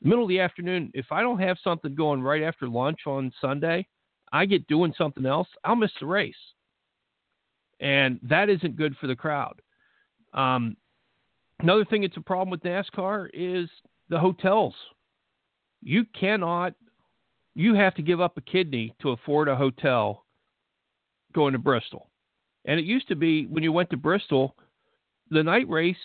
[0.00, 3.86] middle of the afternoon, if I don't have something going right after lunch on Sunday,
[4.32, 6.34] I get doing something else, I'll miss the race.
[7.80, 9.60] And that isn't good for the crowd.
[10.32, 10.76] Um,
[11.58, 13.68] another thing that's a problem with NASCAR is
[14.08, 14.74] the hotels.
[15.82, 16.74] You cannot,
[17.54, 20.24] you have to give up a kidney to afford a hotel
[21.34, 22.08] going to Bristol.
[22.64, 24.54] And it used to be when you went to Bristol,
[25.32, 25.96] the night race,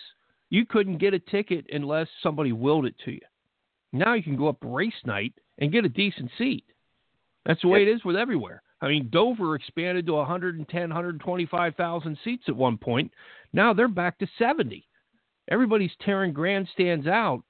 [0.50, 3.20] you couldn't get a ticket unless somebody willed it to you.
[3.92, 6.64] Now you can go up race night and get a decent seat.
[7.44, 8.62] That's the way it is with everywhere.
[8.80, 13.12] I mean, Dover expanded to 110, 125,000 seats at one point.
[13.52, 14.86] Now they're back to 70.
[15.50, 17.42] Everybody's tearing grandstands out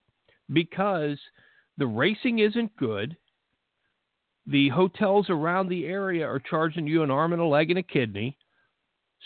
[0.53, 1.18] because
[1.76, 3.16] the racing isn't good.
[4.47, 7.83] The hotels around the area are charging you an arm and a leg and a
[7.83, 8.39] kidney.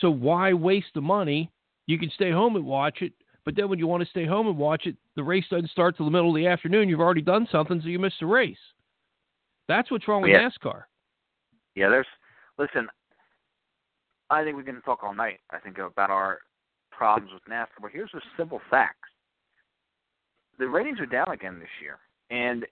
[0.00, 1.52] So why waste the money?
[1.86, 3.12] You can stay home and watch it,
[3.44, 5.96] but then when you want to stay home and watch it, the race doesn't start
[5.96, 6.88] till the middle of the afternoon.
[6.88, 8.56] You've already done something, so you miss the race.
[9.68, 10.48] That's what's wrong with Yeah.
[10.48, 10.84] NASCAR.
[11.74, 12.06] Yeah, there's.
[12.58, 12.88] Listen,
[14.30, 15.40] I think we can talk all night.
[15.50, 16.40] I think about our
[16.90, 19.10] problems with NASCAR, but here's the simple facts:
[20.58, 21.98] the ratings are down again this year,
[22.30, 22.66] and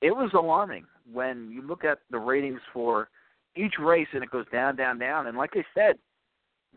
[0.00, 3.08] it was alarming when you look at the ratings for
[3.54, 5.26] each race, and it goes down, down, down.
[5.28, 5.98] And like I said,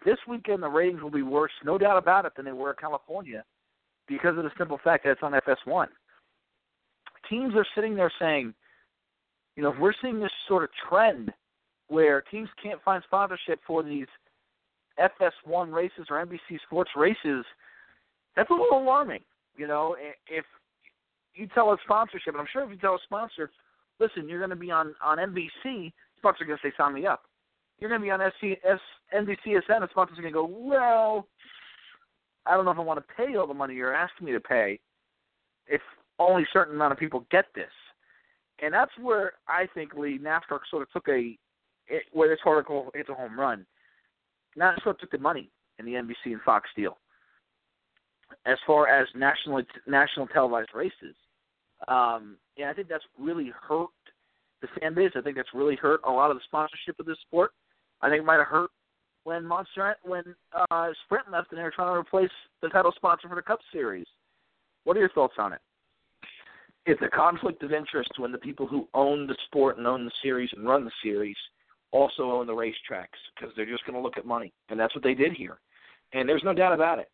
[0.03, 2.75] this weekend the ratings will be worse, no doubt about it, than they were in
[2.79, 3.43] California,
[4.07, 5.87] because of the simple fact that it's on FS1.
[7.29, 8.53] Teams are sitting there saying,
[9.55, 11.31] you know, if we're seeing this sort of trend
[11.87, 14.07] where teams can't find sponsorship for these
[14.99, 17.45] FS1 races or NBC Sports races,
[18.35, 19.21] that's a little alarming.
[19.55, 19.95] You know,
[20.27, 20.45] if
[21.33, 23.49] you tell a sponsorship, and I'm sure if you tell a sponsor,
[23.99, 27.23] listen, you're going to be on on NBC, sponsor going to say, sign me up.
[27.79, 28.57] You're going to be on SC,
[29.13, 31.27] NBCSN, and sponsors are going to go, well,
[32.45, 34.39] I don't know if I want to pay all the money you're asking me to
[34.39, 34.79] pay
[35.67, 35.81] if
[36.19, 37.71] only a certain amount of people get this.
[38.61, 41.37] And that's where I think Lee NASCAR sort of took a
[42.13, 43.65] where this article hits a home run.
[44.57, 46.97] NASCAR took the money in the NBC and Fox deal.
[48.45, 51.15] As far as national national televised races,
[51.87, 53.89] um, yeah, I think that's really hurt
[54.61, 55.11] the fan base.
[55.15, 57.51] I think that's really hurt a lot of the sponsorship of this sport.
[58.01, 58.71] I think it might have hurt
[59.23, 60.23] when Monster when
[60.71, 62.29] uh, Sprint left and they were trying to replace
[62.61, 64.05] the title sponsor for the Cup Series.
[64.83, 65.61] What are your thoughts on it?
[66.85, 70.11] it's a conflict of interest when the people who own the sport and own the
[70.21, 71.35] series and run the series
[71.91, 75.03] also own the racetracks because they're just going to look at money, and that's what
[75.03, 75.57] they did here.
[76.13, 77.09] And there's no doubt about it.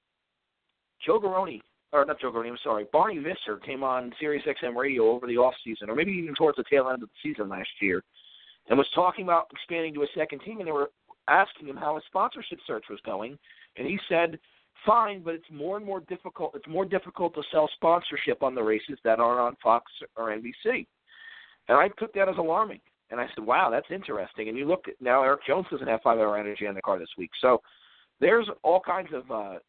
[1.06, 1.62] Joe Garone,
[1.94, 5.38] or not Joe Garone, I'm sorry, Barney Visser came on Sirius XM radio over the
[5.38, 8.04] off season, or maybe even towards the tail end of the season last year,
[8.70, 10.92] and was talking about expanding to a second team, and they were
[11.28, 13.38] asking him how his sponsorship search was going,
[13.78, 14.40] and he said
[14.86, 16.54] fine, but it's more and more difficult.
[16.56, 20.88] It's more difficult to sell sponsorship on the races that aren't on Fox or NBC.
[21.68, 22.82] And I took that as alarming.
[23.12, 24.48] And I said, wow, that's interesting.
[24.48, 26.98] And you look at now, Erik Jones doesn't have five hour energy on the car
[26.98, 27.32] this week.
[27.42, 27.62] So
[28.20, 29.60] there's all kinds of uh,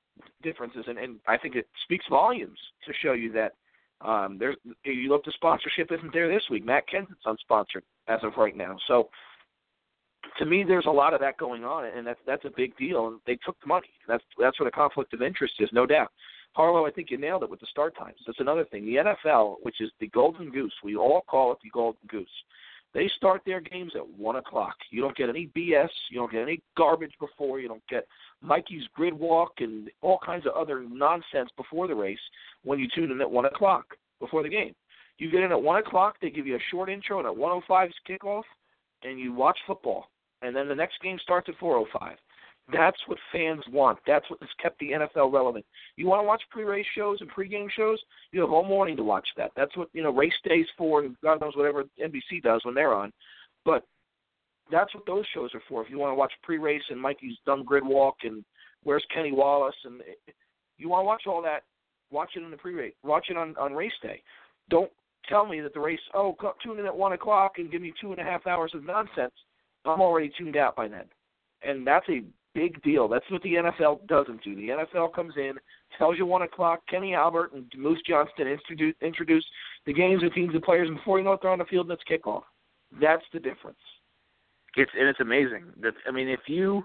[0.42, 0.84] differences.
[0.86, 3.54] And, and I think it speaks volumes to show you that
[4.00, 6.64] um, there's, you look, the sponsorship isn't there this week.
[6.64, 8.76] Matt Kenseth's unsponsored as of right now.
[8.88, 9.08] So
[10.38, 13.08] to me, there's a lot of that going on, and that's that's a big deal.
[13.08, 13.90] And they took the money.
[14.08, 16.10] That's that's what a conflict of interest is, no doubt.
[16.54, 18.18] Harlow, I think you nailed it with the start times.
[18.26, 18.84] That's another thing.
[18.84, 22.28] The NFL, which is the golden goose, we all call it the golden goose.
[22.94, 24.74] They start their games at one o'clock.
[24.90, 25.88] You don't get any BS.
[26.10, 27.58] You don't get any garbage before.
[27.58, 28.06] You don't get
[28.42, 32.18] Mikey's grid walk and all kinds of other nonsense before the race
[32.64, 33.86] when you tune in at one o'clock
[34.20, 34.74] before the game.
[35.18, 36.16] You get in at one o'clock.
[36.20, 38.42] They give you a short intro, and at one o five is kickoff,
[39.02, 40.06] and you watch football
[40.42, 42.16] and then the next game starts at 4:05.
[42.72, 43.98] That's what fans want.
[44.06, 45.64] That's what has kept the NFL relevant.
[45.96, 48.00] You want to watch pre-race shows and pre-game shows?
[48.30, 49.50] You have all morning to watch that.
[49.56, 52.94] That's what you know race days for, and God knows whatever NBC does when they're
[52.94, 53.12] on.
[53.64, 53.84] But
[54.70, 55.82] that's what those shows are for.
[55.82, 58.44] If you want to watch pre-race and Mikey's dumb grid walk and
[58.84, 60.32] where's Kenny Wallace and eh,
[60.78, 61.64] you want to watch all that,
[62.10, 62.94] watch it in the pre-race.
[63.02, 64.22] Watch it on on race day.
[64.70, 64.90] Don't
[65.28, 66.00] tell me that the race.
[66.14, 68.84] Oh, tune in at one o'clock and give me two and a half hours of
[68.84, 69.32] nonsense.
[69.84, 71.04] I'm already tuned out by then.
[71.62, 72.22] And that's a
[72.54, 73.08] big deal.
[73.08, 74.54] That's what the NFL doesn't do.
[74.54, 75.54] The NFL comes in,
[75.98, 76.80] tells you one o'clock.
[76.88, 79.44] Kenny Albert and Moose Johnston introduce introduce
[79.86, 81.90] the games and teams and players, and before you know it, they're on the field
[81.90, 82.42] and it's kickoff.
[83.00, 83.78] That's the difference.
[84.76, 85.64] It's and it's amazing.
[85.80, 86.84] That I mean, if you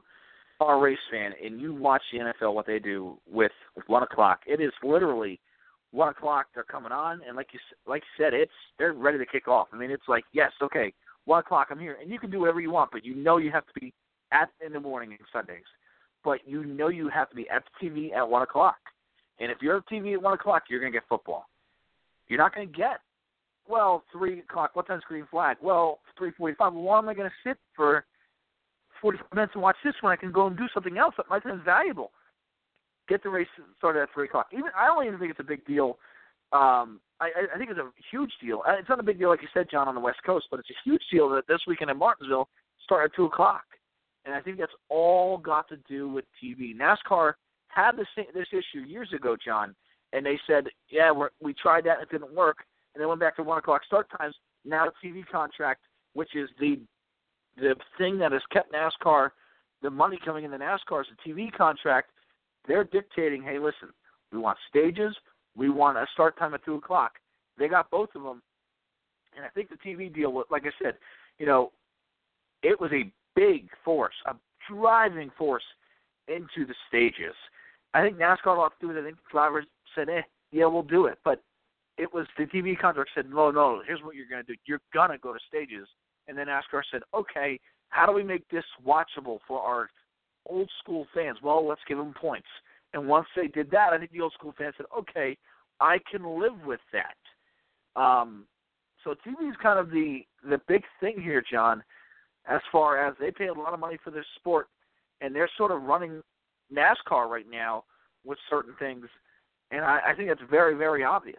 [0.60, 4.04] are a race fan and you watch the NFL, what they do with, with one
[4.04, 5.40] o'clock, it is literally
[5.92, 6.48] one o'clock.
[6.54, 9.68] They're coming on, and like you like you said, it's they're ready to kick off.
[9.74, 10.94] I mean, it's like yes, okay,
[11.26, 13.52] one o'clock, I'm here, and you can do whatever you want, but you know you
[13.52, 13.94] have to be
[14.32, 15.66] at in the morning and Sundays.
[16.24, 18.78] But you know you have to be at the TV at one o'clock,
[19.40, 21.46] and if you're at TV at one o'clock, you're gonna get football.
[22.28, 23.00] You're not gonna get
[23.70, 24.76] well three o'clock.
[24.76, 25.58] What time's green flag?
[25.62, 26.74] Well, three forty-five.
[26.74, 28.06] Why am I gonna sit for
[29.02, 31.40] forty-five minutes and watch this when I can go and do something else that my
[31.40, 32.12] time is valuable?
[33.08, 33.48] Get the race
[33.78, 34.48] started at three o'clock.
[34.52, 35.98] Even I don't even think it's a big deal.
[36.52, 38.62] Um, I, I- think it's a huge deal.
[38.68, 40.60] Uh, It's not a big deal, like you said, John, on the West Coast, but
[40.60, 42.48] it's a huge deal that this weekend in Martinsville
[42.84, 43.64] start at two o'clock.
[44.26, 46.76] And I think that's all got to do with TV.
[46.76, 47.34] NASCAR
[47.68, 49.74] had this this issue years ago, John,
[50.14, 52.58] and they said, "Yeah, we're, we tried that, it didn't work,"
[52.94, 54.36] and they went back to one o'clock start times.
[54.66, 55.82] Now the TV contract,
[56.14, 56.80] which is the
[57.58, 59.30] the thing that has kept NASCAR,
[59.82, 62.10] the money coming into NASCAR is the TV contract.
[62.68, 63.94] They're dictating, "Hey, listen,
[64.32, 65.16] we want stages,
[65.56, 67.20] we want a start time at two o'clock."
[67.58, 68.42] They got both of them,
[69.36, 70.98] and I think the TV deal, like I said,
[71.40, 71.72] you know,
[72.62, 74.36] it was a big force, a
[74.70, 75.64] driving force
[76.28, 77.36] into the stages.
[77.94, 79.00] I think NASCAR ought to do it.
[79.00, 79.66] I think drivers
[79.96, 81.42] said, "Eh, yeah, we'll do it," but
[81.98, 84.60] it was the TV contract said, "No, no, here's what you're going to do.
[84.66, 85.88] You're gonna go to stages."
[86.28, 87.60] And then NASCAR said, "Okay,
[87.90, 89.90] how do we make this watchable for our
[90.50, 91.38] old school fans?
[91.42, 92.48] Well, let's give them points."
[92.94, 95.38] And once they did that, I think the old school fans said, "Okay,
[95.80, 97.18] I can live with that."
[98.02, 98.48] Um,
[99.04, 101.84] so TV is kind of the the big thing here, John,
[102.48, 104.68] as far as they pay a lot of money for this sport,
[105.22, 106.22] and they're sort of running
[106.74, 107.84] NASCAR right now
[108.26, 109.06] with certain things,
[109.72, 111.38] and I, I think that's very very obvious.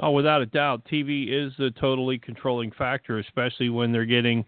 [0.00, 4.44] Oh, without a doubt, TV is the totally controlling factor, especially when they're getting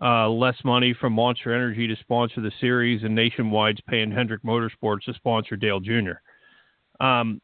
[0.00, 5.02] uh, less money from Monster Energy to sponsor the series, and Nationwide's paying Hendrick Motorsports
[5.06, 7.04] to sponsor Dale Jr.
[7.04, 7.40] Um,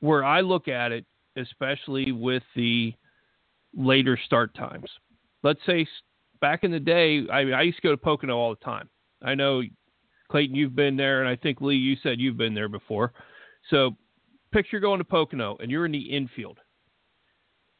[0.00, 2.94] where I look at it, especially with the
[3.74, 4.90] later start times.
[5.42, 5.86] Let's say
[6.40, 8.88] back in the day, I, I used to go to Pocono all the time.
[9.22, 9.62] I know
[10.30, 13.12] Clayton, you've been there, and I think Lee, you said you've been there before.
[13.70, 13.96] So
[14.52, 16.58] picture going to Pocono, and you're in the infield,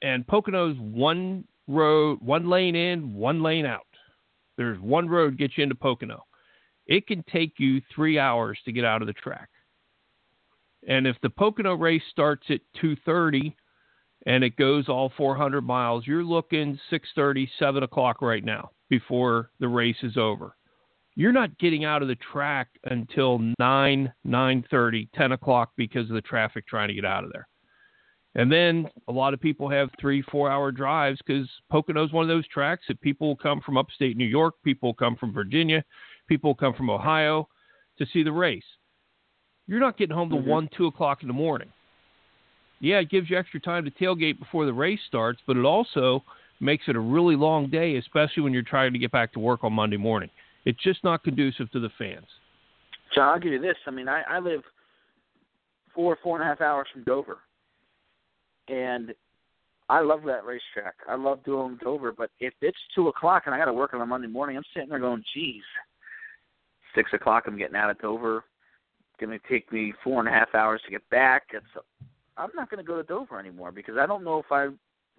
[0.02, 3.86] and Pocono's one road, one lane in, one lane out.
[4.57, 6.24] There's one road gets you into Pocono.
[6.86, 9.48] It can take you three hours to get out of the track.
[10.88, 13.54] And if the Pocono race starts at 2:30
[14.26, 19.68] and it goes all 400 miles, you're looking 6:30, 7 o'clock right now before the
[19.68, 20.57] race is over.
[21.16, 26.20] You're not getting out of the track until 9, 9:30, 10 o'clock because of the
[26.20, 27.48] traffic trying to get out of there.
[28.37, 32.28] And then a lot of people have three, four hour drives because Pocono's one of
[32.28, 35.82] those tracks that people come from upstate New York, people come from Virginia,
[36.28, 37.49] people come from Ohio
[37.99, 38.64] to see the race.
[39.66, 40.47] You're not getting home till Mhm.
[40.47, 41.72] one, two o'clock in the morning.
[42.78, 46.22] Yeah, it gives you extra time to tailgate before the race starts, but it also
[46.61, 49.64] makes it a really long day, especially when you're trying to get back to work
[49.64, 50.28] on Monday morning.
[50.66, 52.26] It's just not conducive to the fans.
[53.14, 53.78] John, I'll give you this.
[53.87, 54.62] I mean, I, I live
[55.95, 57.39] four, four and a half hours from Dover,
[58.68, 59.14] and
[59.88, 60.94] I love that racetrack.
[61.08, 64.00] I love doing Dover, but if it's two o'clock and I got to work on
[64.00, 65.62] a Monday morning, I'm sitting there going, "Geez,
[66.96, 67.44] six o'clock.
[67.46, 68.38] I'm getting out of Dover.
[68.38, 71.44] It's Going to take me four and a half hours to get back.
[71.52, 71.64] It's,
[72.36, 74.68] I'm not going to go to Dover anymore because I don't know if I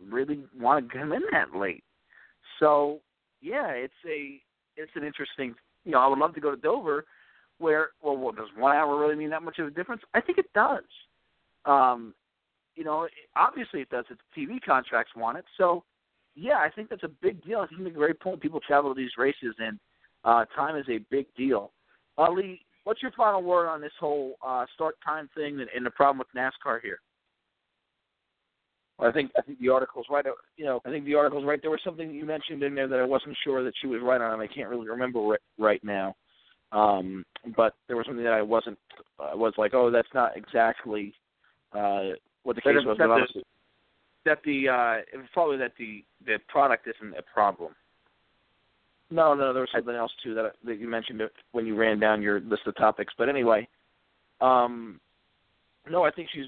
[0.06, 1.84] really want to come in that late.
[2.60, 3.00] So,
[3.42, 4.42] yeah, it's a
[4.76, 5.56] it's an interesting.
[5.86, 7.06] You know, I would love to go to Dover,
[7.60, 10.02] where well, well, does one hour really mean that much of a difference?
[10.14, 10.84] I think it does.
[11.66, 12.14] Um,
[12.78, 14.06] you know, obviously it does.
[14.10, 15.84] It's TV contracts want it, so
[16.36, 17.60] yeah, I think that's a big deal.
[17.60, 18.40] I think make a great point.
[18.40, 19.80] People travel to these races, and
[20.24, 21.72] uh, time is a big deal.
[22.18, 25.86] Uh, Lee, what's your final word on this whole uh, start time thing and, and
[25.86, 27.00] the problem with NASCAR here?
[29.00, 30.26] I think I think the article's right.
[30.56, 31.60] You know, I think the article's right.
[31.62, 34.22] There was something you mentioned in there that I wasn't sure that she was right
[34.22, 36.16] on, and I can't really remember right, right now.
[36.72, 37.24] Um,
[37.56, 38.78] but there was something that I wasn't.
[39.20, 41.14] I was like, oh, that's not exactly
[41.74, 42.16] uh,
[42.48, 42.98] what the case is- was.
[42.98, 43.44] that obviously,
[44.24, 47.76] That the uh, it's probably that the the product isn't a problem.
[49.12, 51.22] no, no, there was something else too that that you mentioned
[51.52, 53.14] when you ran down your list of topics.
[53.18, 53.68] But anyway,
[54.40, 55.00] um,
[55.90, 56.48] no, I think she's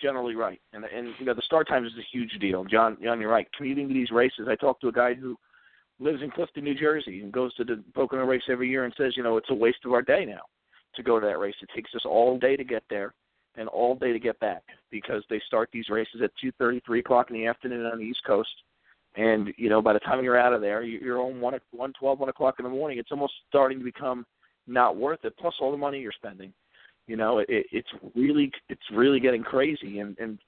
[0.00, 2.64] generally right, and and you know the start time is a huge deal.
[2.64, 3.48] John, John, you're right.
[3.56, 5.38] Commuting to these races, I talked to a guy who
[6.00, 9.16] lives in Clifton, New Jersey, and goes to the Pocono race every year, and says,
[9.16, 10.42] you know, it's a waste of our day now
[10.96, 11.54] to go to that race.
[11.62, 13.14] It takes us all day to get there
[13.56, 17.00] and all day to get back because they start these races at two thirty, three
[17.00, 18.50] o'clock in the afternoon on the East Coast.
[19.16, 21.92] And you know, by the time you're out of there, you- you're on one, one
[21.92, 22.98] twelve, one o'clock in the morning.
[22.98, 24.26] It's almost starting to become
[24.66, 25.36] not worth it.
[25.38, 26.52] Plus all the money you're spending.
[27.06, 30.00] You know, it, it's really, it's really getting crazy.
[30.00, 30.38] And and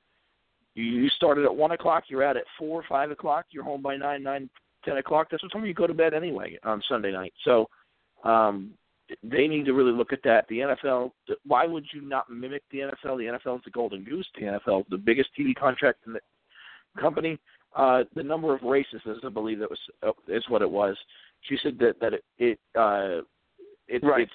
[0.75, 3.47] you, started at one o'clock, you're out at four, five o'clock.
[3.51, 4.51] You're home by nine, nine,
[4.85, 5.29] ten o'clock.
[5.31, 7.33] That's what time you go to bed anyway on Sunday night.
[7.45, 7.67] So,
[8.25, 8.73] um,
[9.23, 10.47] they need to really look at that.
[10.49, 11.13] The NFL,
[11.47, 13.19] why would you not mimic the NFL?
[13.19, 14.27] The NFL is the golden goose.
[14.35, 16.21] The NFL, is the biggest TV contract in the
[17.01, 17.39] company.
[17.75, 20.97] Uh, the number of races, as I believe that was uh, is what it was.
[21.43, 23.23] She said that that it, it uh,
[23.87, 24.23] it Right.
[24.23, 24.33] it's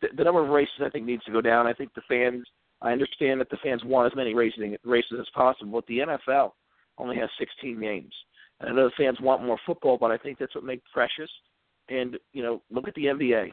[0.00, 1.66] the, the number of races I think needs to go down.
[1.66, 2.46] I think the fans.
[2.82, 6.52] I understand that the fans want as many racing races as possible, but the NFL
[6.98, 8.12] only has 16 games.
[8.60, 11.30] And I know the fans want more football, but I think that's what makes precious.
[11.88, 13.52] And you know, look at the NBA.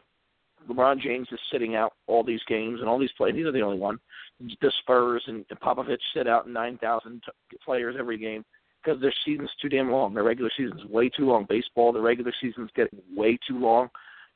[0.70, 3.36] LeBron James is sitting out all these games and all these players.
[3.36, 4.00] He's not the only one.
[4.40, 8.44] The Spurs and Popovich sit out 9,000 t- players every game
[8.84, 10.14] because their season's too damn long.
[10.14, 11.46] Their regular season's way too long.
[11.48, 13.90] Baseball, the regular season's getting way too long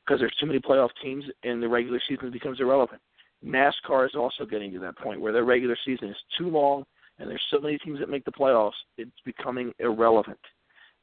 [0.04, 3.00] because there's too many playoff teams and the regular season becomes irrelevant.
[3.44, 6.84] NASCAR is also getting to that point where their regular season is too long
[7.18, 10.38] and there's so many teams that make the playoffs, it's becoming irrelevant.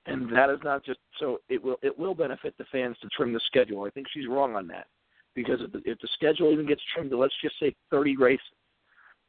[0.06, 3.32] And that is not just so it will it will benefit the fans to trim
[3.32, 3.84] the schedule.
[3.84, 4.88] I think she's wrong on that.
[5.36, 8.46] Because if the, if the schedule even gets trimmed to let's just say 30 races,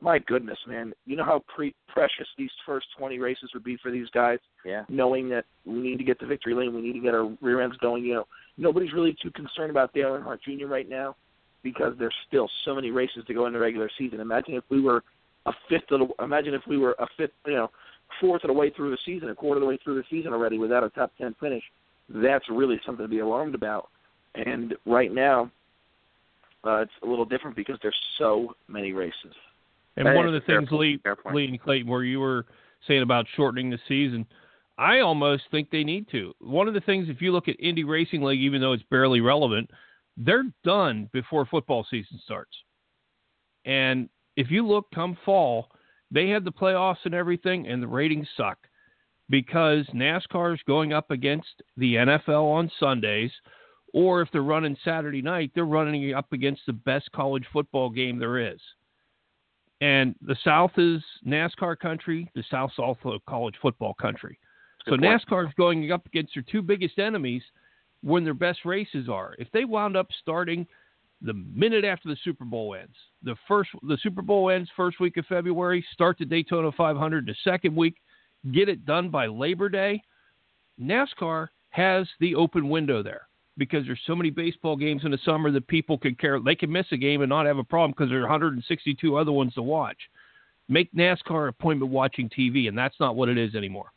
[0.01, 3.91] my goodness, man, you know how pre- precious these first 20 races would be for
[3.91, 4.39] these guys.
[4.65, 4.85] Yeah.
[4.89, 7.63] Knowing that we need to get to victory lane, we need to get our rear
[7.63, 8.05] ends going.
[8.05, 8.27] You know,
[8.59, 10.67] nobody's really too concerned about Dale Earnhardt Jr.
[10.67, 11.17] right now
[11.63, 14.21] because there's still so many races to go in the regular season.
[14.21, 15.03] Imagine if we were
[15.47, 16.25] a fifth of the.
[16.25, 17.71] Imagine if we were a fifth, you know,
[18.21, 20.33] fourth of the way through the season, a quarter of the way through the season
[20.33, 21.63] already without a top 10 finish.
[22.09, 23.89] That's really something to be alarmed about.
[24.35, 25.51] And right now,
[26.65, 29.35] uh, it's a little different because there's so many races.
[29.97, 30.81] And That one of the things, point.
[30.81, 31.01] Lee,
[31.33, 32.47] Lee and Clayton, where you were
[32.89, 34.27] saying about shortening the season,
[34.77, 36.35] I almost think they need to.
[36.41, 39.21] One of the things, if you look at Indy Racing League, even though it's barely
[39.21, 39.71] relevant,
[40.17, 42.57] they're done before football season starts.
[43.65, 45.69] And if you look come fall,
[46.11, 48.59] they have the playoffs and everything, and the ratings suck
[49.31, 53.31] because NASCAR is going up against the NFL on Sundays,
[53.95, 58.19] or if they're running Saturday night, they're running up against the best college football game
[58.19, 58.59] there is.
[59.81, 64.39] And the South is NASCAR country, the South's also college football country.
[64.85, 65.23] So Good point.
[65.23, 67.43] NASCAR is going up against their two biggest enemies
[68.03, 69.37] when their best races are.
[69.39, 70.67] If they wound up starting
[71.23, 75.17] the minute after the Super Bowl ends, the first the Super Bowl ends first week
[75.19, 77.95] of February, start the Daytona 500 the second week,
[78.53, 80.03] get it done by Labor Day.
[80.81, 85.51] NASCAR has the open window there because there's so many baseball games in the summer
[85.51, 86.41] that people can care.
[86.41, 89.33] They can miss a game and not have a problem because there are 162 other
[89.33, 89.99] ones to watch.
[90.69, 93.93] Make NASCAR appointment watching TV, and that's not what it is anymore.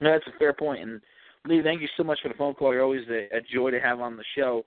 [0.00, 0.82] No, that's a fair point.
[0.82, 1.00] And
[1.46, 2.72] Lee, thank you so much for the phone call.
[2.72, 4.64] You're always a, a joy to have on the show.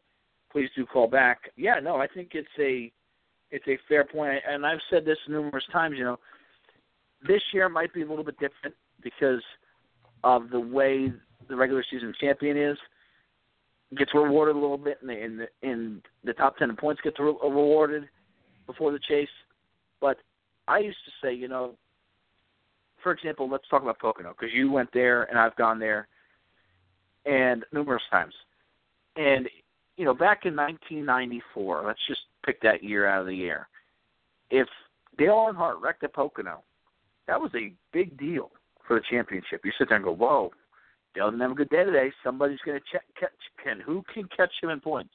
[0.51, 1.51] Please do call back.
[1.57, 2.91] Yeah, no, I think it's a
[3.51, 5.95] it's a fair point, and I've said this numerous times.
[5.97, 6.19] You know,
[7.27, 9.41] this year might be a little bit different because
[10.23, 11.11] of the way
[11.47, 12.77] the regular season champion is
[13.95, 17.17] gets rewarded a little bit, and the in the, in the top ten points get
[17.19, 18.03] re- rewarded
[18.65, 19.29] before the chase.
[20.01, 20.17] But
[20.67, 21.75] I used to say, you know,
[23.01, 26.07] for example, let's talk about Pocono because you went there and I've gone there,
[27.25, 28.33] and numerous times.
[29.15, 29.47] And
[29.95, 33.67] you know, back in 1994, let's just pick that year out of the year.
[34.51, 34.67] If
[35.17, 36.63] Dale Earnhardt wrecked at Pocono,
[37.27, 38.51] that was a big deal
[38.87, 39.61] for the championship.
[39.65, 40.51] You sit there and go, "Whoa,
[41.15, 42.11] Dale didn't have a good day today.
[42.23, 43.31] Somebody's going to check catch
[43.63, 45.13] can who can catch him in points."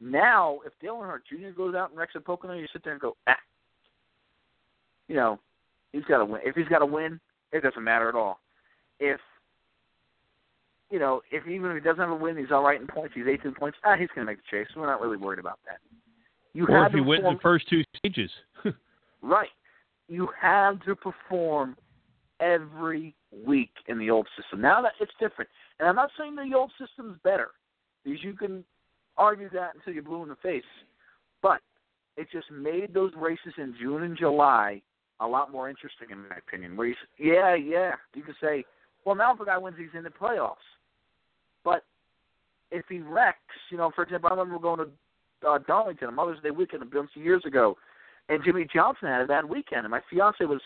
[0.00, 1.56] Now, if Dale Earnhardt Jr.
[1.56, 3.36] goes out and wrecks at Pocono, you sit there and go, "Ah,
[5.08, 5.38] you know,
[5.92, 6.40] he's got to win.
[6.44, 7.20] If he's got to win,
[7.52, 8.40] it doesn't matter at all.
[8.98, 9.20] If
[10.90, 13.14] you know, if even if he doesn't have a win, he's all right in points.
[13.14, 13.78] He's 18 points.
[13.82, 14.66] Ah, he's going to make the chase.
[14.76, 15.78] We're not really worried about that.
[16.52, 18.30] You Or have if he wins the first two stages.
[19.22, 19.48] right.
[20.08, 21.76] You have to perform
[22.42, 23.14] every
[23.46, 24.60] week in the old system.
[24.60, 27.48] Now that it's different, and I'm not saying the old system's better,
[28.04, 28.64] because you can
[29.16, 30.62] argue that until you're blue in the face,
[31.40, 31.60] but
[32.16, 34.82] it just made those races in June and July
[35.20, 36.76] a lot more interesting, in my opinion.
[36.76, 38.64] Where you, yeah, yeah, you can say,
[39.04, 40.56] well, now if a guy wins, he's in the playoffs.
[41.64, 41.84] But
[42.70, 43.38] if he wrecks,
[43.70, 46.86] you know, for example, I remember going to uh, Darlington on Mother's Day weekend a
[46.86, 47.76] bunch of years ago,
[48.28, 50.60] and Jimmie Johnson had a bad weekend, and my fiance was,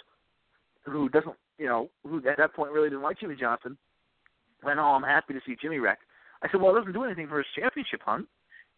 [0.85, 3.77] who doesn't, you know, who at that point really didn't like Jimmie Johnson,
[4.63, 5.99] went, oh, I'm happy to see Jimmie wreck.
[6.43, 8.27] I said, well, it doesn't do anything for his championship hunt.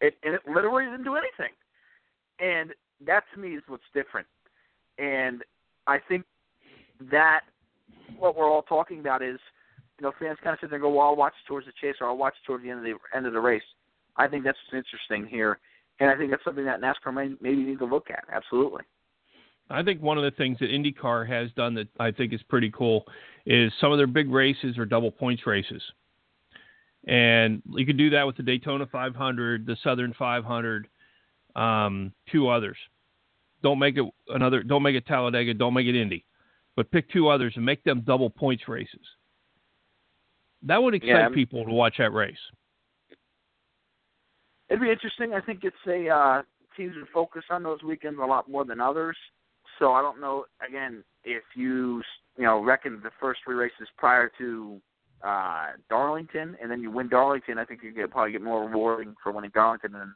[0.01, 1.53] It, and it literally didn't do anything.
[2.39, 2.73] And
[3.05, 4.27] that to me is what's different.
[4.97, 5.43] And
[5.87, 6.25] I think
[7.11, 7.41] that
[8.17, 9.39] what we're all talking about is,
[9.99, 11.95] you know, fans kind of sit there and go, well, I'll watch towards the chase
[11.99, 13.63] or I'll watch towards the end of the end of the race.
[14.15, 15.59] I think that's what's interesting here,
[15.99, 18.25] and I think that's something that NASCAR may maybe need to look at.
[18.31, 18.83] Absolutely.
[19.69, 22.71] I think one of the things that IndyCar has done that I think is pretty
[22.71, 23.05] cool
[23.45, 25.81] is some of their big races are double points races.
[27.07, 30.87] And you can do that with the Daytona 500, the Southern 500,
[31.55, 32.77] um, two others.
[33.61, 34.63] Don't make it another.
[34.63, 35.53] Don't make it Talladega.
[35.53, 36.25] Don't make it Indy,
[36.75, 39.05] but pick two others and make them double points races.
[40.63, 41.29] That would excite Yeah.
[41.29, 42.39] people to watch that race.
[44.69, 45.33] It'd be interesting.
[45.33, 46.43] I think it's a uh,
[46.77, 49.17] teams would focus on those weekends a lot more than others.
[49.79, 50.45] So I don't know.
[50.65, 52.01] Again, if you
[52.37, 54.79] you know reckon the first three races prior to
[55.23, 59.15] uh, Darlington, and then you win Darlington, I think you get probably get more rewarding
[59.23, 60.13] for winning Darlington than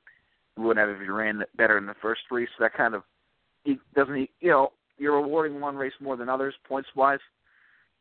[0.57, 2.45] you would have if you ran better in the first three.
[2.45, 3.03] So that kind of
[3.95, 7.19] doesn't you know you're rewarding one race more than others points wise,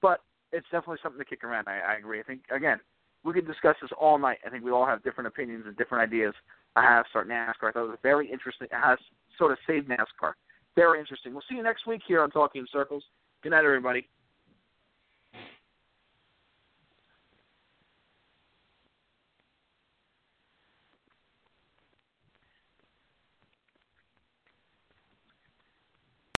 [0.00, 0.20] but
[0.52, 1.68] it's definitely something to kick around.
[1.68, 2.20] I, I agree.
[2.20, 2.80] I think again
[3.24, 4.38] we could discuss this all night.
[4.44, 6.34] I think we all have different opinions and different ideas.
[6.74, 7.68] I have start NASCAR.
[7.68, 8.66] I thought it was very interesting.
[8.70, 8.98] It has
[9.38, 10.32] sort of saved NASCAR.
[10.76, 11.32] Very interesting.
[11.32, 13.04] We'll see you next week here on Talking in Circles.
[13.42, 14.08] Good night, everybody.